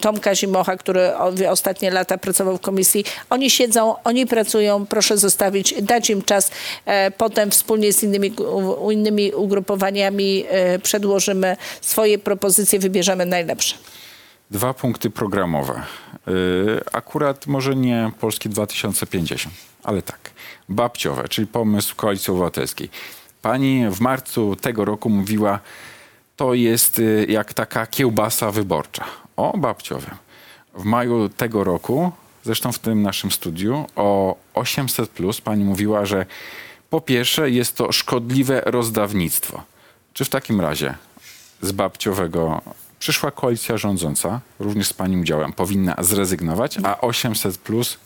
Tomka 0.00 0.34
Zimocha, 0.34 0.76
który 0.76 1.16
ostatnie 1.50 1.90
lata 1.90 2.18
pracował 2.18 2.56
w 2.56 2.60
komisji. 2.60 3.04
Oni 3.30 3.50
siedzą, 3.50 3.94
oni 4.04 4.26
pracują, 4.26 4.86
proszę 4.86 5.18
zostawić, 5.18 5.74
dać 5.82 6.10
im 6.10 6.22
czas. 6.22 6.50
E, 6.86 7.10
Potem 7.10 7.50
wspólnie 7.50 7.92
z 7.92 8.02
innymi, 8.02 8.34
innymi 8.90 9.32
ugrupowaniami 9.32 10.44
przedłożymy 10.82 11.56
swoje 11.80 12.18
propozycje, 12.18 12.78
wybierzemy 12.78 13.26
najlepsze. 13.26 13.76
Dwa 14.50 14.74
punkty 14.74 15.10
programowe. 15.10 15.82
Akurat 16.92 17.46
może 17.46 17.76
nie 17.76 18.10
Polski 18.20 18.48
2050, 18.48 19.54
ale 19.82 20.02
tak. 20.02 20.33
Babciowe, 20.68 21.28
czyli 21.28 21.46
pomysł 21.46 21.96
Koalicji 21.96 22.30
Obywatelskiej. 22.30 22.90
Pani 23.42 23.84
w 23.90 24.00
marcu 24.00 24.56
tego 24.56 24.84
roku 24.84 25.10
mówiła, 25.10 25.58
to 26.36 26.54
jest 26.54 26.98
y, 26.98 27.26
jak 27.28 27.54
taka 27.54 27.86
kiełbasa 27.86 28.50
wyborcza. 28.50 29.04
O 29.36 29.58
babciowym. 29.58 30.14
W 30.74 30.84
maju 30.84 31.28
tego 31.28 31.64
roku, 31.64 32.12
zresztą 32.44 32.72
w 32.72 32.78
tym 32.78 33.02
naszym 33.02 33.30
studiu, 33.30 33.86
o 33.96 34.36
800 34.54 35.10
plus 35.10 35.40
pani 35.40 35.64
mówiła, 35.64 36.06
że 36.06 36.26
po 36.90 37.00
pierwsze 37.00 37.50
jest 37.50 37.76
to 37.76 37.92
szkodliwe 37.92 38.62
rozdawnictwo. 38.66 39.62
Czy 40.12 40.24
w 40.24 40.28
takim 40.28 40.60
razie 40.60 40.94
z 41.62 41.72
babciowego 41.72 42.60
przyszła 42.98 43.30
koalicja 43.30 43.76
rządząca, 43.76 44.40
również 44.58 44.88
z 44.88 44.92
pani 44.92 45.16
udziałem, 45.16 45.52
powinna 45.52 45.96
zrezygnować, 45.98 46.78
a 46.82 47.00
800 47.00 47.58
plus 47.58 47.98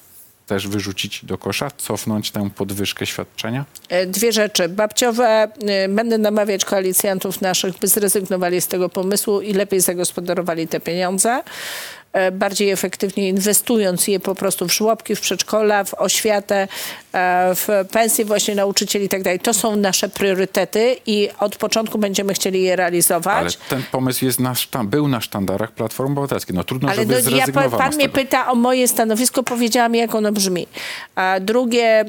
też 0.49 0.69
wyrzucić 0.69 1.25
do 1.25 1.39
kosza, 1.39 1.71
cofnąć 1.77 2.31
tę 2.31 2.51
podwyżkę 2.51 3.07
świadczenia? 3.07 3.65
E, 3.89 4.07
Dwie 4.07 4.33
rzeczy. 4.33 4.69
Babciowe, 4.69 5.49
y, 5.85 5.89
będę 5.89 6.19
namawiać 6.19 6.65
koalicjantów 6.65 7.41
naszych, 7.41 7.79
by 7.79 7.89
zrezygnowali 7.89 8.61
z 8.61 8.67
tego 8.67 8.89
pomysłu 8.89 9.41
i 9.41 9.53
lepiej 9.53 9.81
zagospodarowali 9.81 10.69
te 10.69 10.81
pieniądze. 10.81 11.43
E, 12.13 12.33
Bardziej 12.33 12.71
efektywnie 12.71 13.29
inwestując 13.29 14.09
je 14.09 14.21
po 14.21 14.35
prostu 14.35 14.69
w 14.69 14.73
żłobki, 14.73 15.17
w 15.17 15.21
przedszkola, 15.21 15.85
w 15.85 15.95
oświatę, 15.95 16.69
e, 17.13 17.55
w 17.55 17.69
pensje 17.93 18.25
właśnie 18.25 18.55
nauczycieli 18.55 19.05
i 19.05 19.09
tak 19.09 19.23
dalej. 19.23 19.41
To 19.41 19.55
są 19.55 19.77
nasze 19.77 20.09
priorytety 20.09 20.97
i 21.07 21.29
od 21.41 21.57
początku 21.57 21.99
będziemy 21.99 22.35
chcieli 22.35 22.63
je 22.63 22.77
realizować. 22.77 23.37
Ale 23.41 23.51
ten 23.69 23.83
pomysł 23.91 24.25
jest 24.25 24.41
na, 24.41 24.55
był 24.85 25.09
na 25.09 25.21
sztandarach 25.21 25.73
Platformy 25.73 26.13
Obywatelskiej. 26.13 26.57
No 26.57 26.65
trudno, 26.65 26.89
Ale 26.89 26.97
żeby 26.97 27.23
no, 27.31 27.37
ja, 27.37 27.71
pan 27.71 27.93
z 27.93 27.97
mnie 27.97 28.09
pyta 28.09 28.51
o 28.51 28.55
moje 28.55 28.89
stanowisko, 28.89 29.43
powiedziałam 29.43 29.95
jak 29.95 30.15
ono 30.15 30.33
brzmi. 30.33 30.67
A 31.15 31.41
drugie 31.41 32.05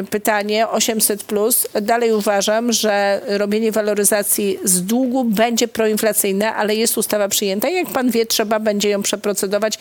y, 0.00 0.06
pytanie, 0.10 0.68
800 0.68 1.24
plus. 1.24 1.66
Dalej 1.82 2.12
uważam, 2.12 2.72
że 2.72 3.20
robienie 3.26 3.72
waloryzacji 3.72 4.58
z 4.64 4.82
długu 4.82 5.24
będzie 5.24 5.68
proinflacyjne, 5.68 6.54
ale 6.54 6.74
jest 6.74 6.98
ustawa 6.98 7.28
przyjęta 7.28 7.68
i 7.68 7.74
jak 7.74 7.88
pan 7.88 8.10
wie, 8.10 8.26
trzeba 8.26 8.60
będzie 8.60 8.88
ją 8.88 9.02
przeprocedować 9.10 9.78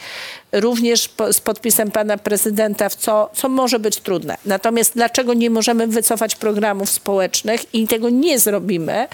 również 0.52 1.10
z 1.32 1.40
podpisem 1.40 1.92
pana 1.92 2.18
prezydenta, 2.18 2.90
w 2.90 2.96
co, 2.96 3.30
co 3.34 3.50
może 3.50 3.80
być 3.80 3.98
trudne. 3.98 4.38
Natomiast 4.46 4.94
dlaczego 4.94 5.34
nie 5.34 5.50
możemy 5.50 5.88
wycofać 5.88 6.36
programów 6.36 6.90
społecznych 6.90 7.76
i 7.76 7.88
tego 7.88 8.10
nie 8.10 8.40
zrobimy, 8.40 9.08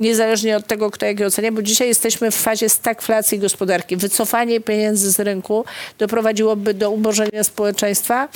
niezależnie 0.00 0.56
od 0.56 0.66
tego, 0.66 0.90
kto 0.90 1.06
jak 1.06 1.20
je 1.20 1.26
ocenia, 1.26 1.52
bo 1.52 1.62
dzisiaj 1.62 1.88
jesteśmy 1.88 2.30
w 2.30 2.34
fazie 2.34 2.68
stagflacji 2.68 3.38
gospodarki. 3.38 3.96
Wycofanie 3.96 4.60
pieniędzy 4.60 5.12
z 5.12 5.20
rynku 5.20 5.64
doprowadziłoby 5.98 6.74
do 6.74 6.90
ubożenia 6.90 7.44
społeczeństwa 7.44 8.28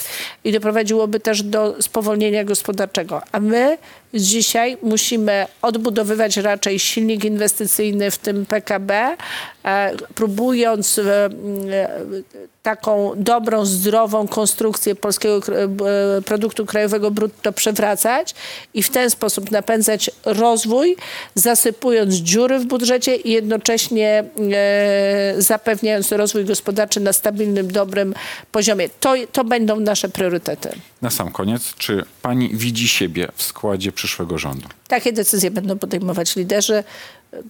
i 0.45 0.53
doprowadziłoby 0.53 1.21
też 1.21 1.43
do 1.43 1.83
spowolnienia 1.83 2.45
gospodarczego. 2.45 3.23
A 3.33 3.41
my 3.41 3.79
dzisiaj 4.15 4.77
musimy 4.83 5.47
odbudowywać 5.63 6.37
raczej 6.37 6.79
silnik 6.79 7.25
inwestycyjny, 7.25 8.11
w 8.11 8.19
tym 8.19 8.47
PKB, 8.47 9.17
e, 9.65 9.91
próbując 10.15 10.99
e, 10.99 11.03
e, 11.05 12.42
taką 12.63 13.13
dobrą, 13.17 13.67
zdrową 13.67 14.29
konstrukcję 14.29 14.95
polskiego 14.95 15.41
kr- 15.41 15.57
e, 15.57 16.23
produktu 16.23 16.67
krajowego 16.67 17.11
brutto 17.11 17.53
przewracać 17.53 18.35
i 18.75 18.83
w 18.83 18.91
ten 18.91 19.11
sposób 19.11 19.51
napędzać 19.51 20.11
rozwój, 20.25 20.97
zasypując 21.35 22.15
dziury 22.15 22.59
w 22.59 22.67
budżecie 22.67 23.17
i 23.17 23.31
jednocześnie 23.31 24.25
e, 24.53 25.35
zapewniając 25.39 26.13
rozwój 26.13 26.45
gospodarczy 26.45 27.01
na 27.01 27.13
stabilnym, 27.13 27.73
dobrym 27.73 28.15
poziomie. 28.53 28.89
To, 29.01 29.15
to 29.33 29.45
będą 29.45 29.81
nasze 29.81 30.09
priorytety. 30.09 30.69
Na 31.03 31.11
sam 31.11 31.33
koniec, 31.33 31.75
czy 31.75 32.05
pani 32.23 32.51
widzi 32.55 32.89
siebie 32.89 33.29
w 33.35 33.43
składzie 33.43 33.93
przyszłego 33.93 34.39
rządu? 34.39 34.69
Takie 34.89 35.13
decyzje 35.13 35.51
będą 35.51 35.79
podejmować 35.79 36.37
liderzy. 36.37 36.85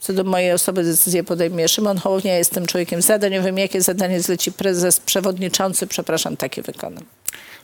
Co 0.00 0.12
do 0.12 0.24
mojej 0.24 0.52
osoby 0.52 0.84
decyzję 0.84 1.24
podejmie 1.24 1.68
Szymon 1.68 1.98
Hołownia. 1.98 2.38
Jestem 2.38 2.66
człowiekiem 2.66 3.02
zadaniowym. 3.02 3.58
Jakie 3.58 3.82
zadanie 3.82 4.20
zleci 4.20 4.52
prezes, 4.52 5.00
przewodniczący, 5.00 5.86
przepraszam, 5.86 6.36
takie 6.36 6.62
wykonam. 6.62 7.04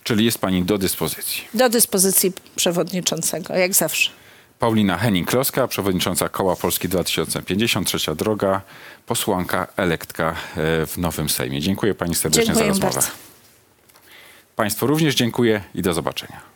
Czyli 0.04 0.24
jest 0.24 0.38
pani 0.38 0.64
do 0.64 0.78
dyspozycji. 0.78 1.42
Do 1.54 1.68
dyspozycji 1.68 2.32
przewodniczącego, 2.56 3.54
jak 3.54 3.74
zawsze. 3.74 4.10
Paulina 4.58 4.98
Henning-Kloska, 4.98 5.68
przewodnicząca 5.68 6.28
Koła 6.28 6.56
Polski 6.56 6.88
2050, 6.88 7.86
Trzecia 7.86 8.14
Droga, 8.14 8.60
posłanka 9.06 9.66
elektka 9.76 10.30
e, 10.30 10.86
w 10.86 10.98
Nowym 10.98 11.28
Sejmie. 11.28 11.60
Dziękuję 11.60 11.94
pani 11.94 12.14
serdecznie 12.14 12.46
Dziękuję 12.46 12.64
za 12.64 12.68
rozmowę. 12.68 12.94
bardzo. 12.94 13.10
Państwu 14.56 14.86
również 14.86 15.14
dziękuję 15.14 15.60
i 15.74 15.82
do 15.82 15.92
zobaczenia. 15.94 16.47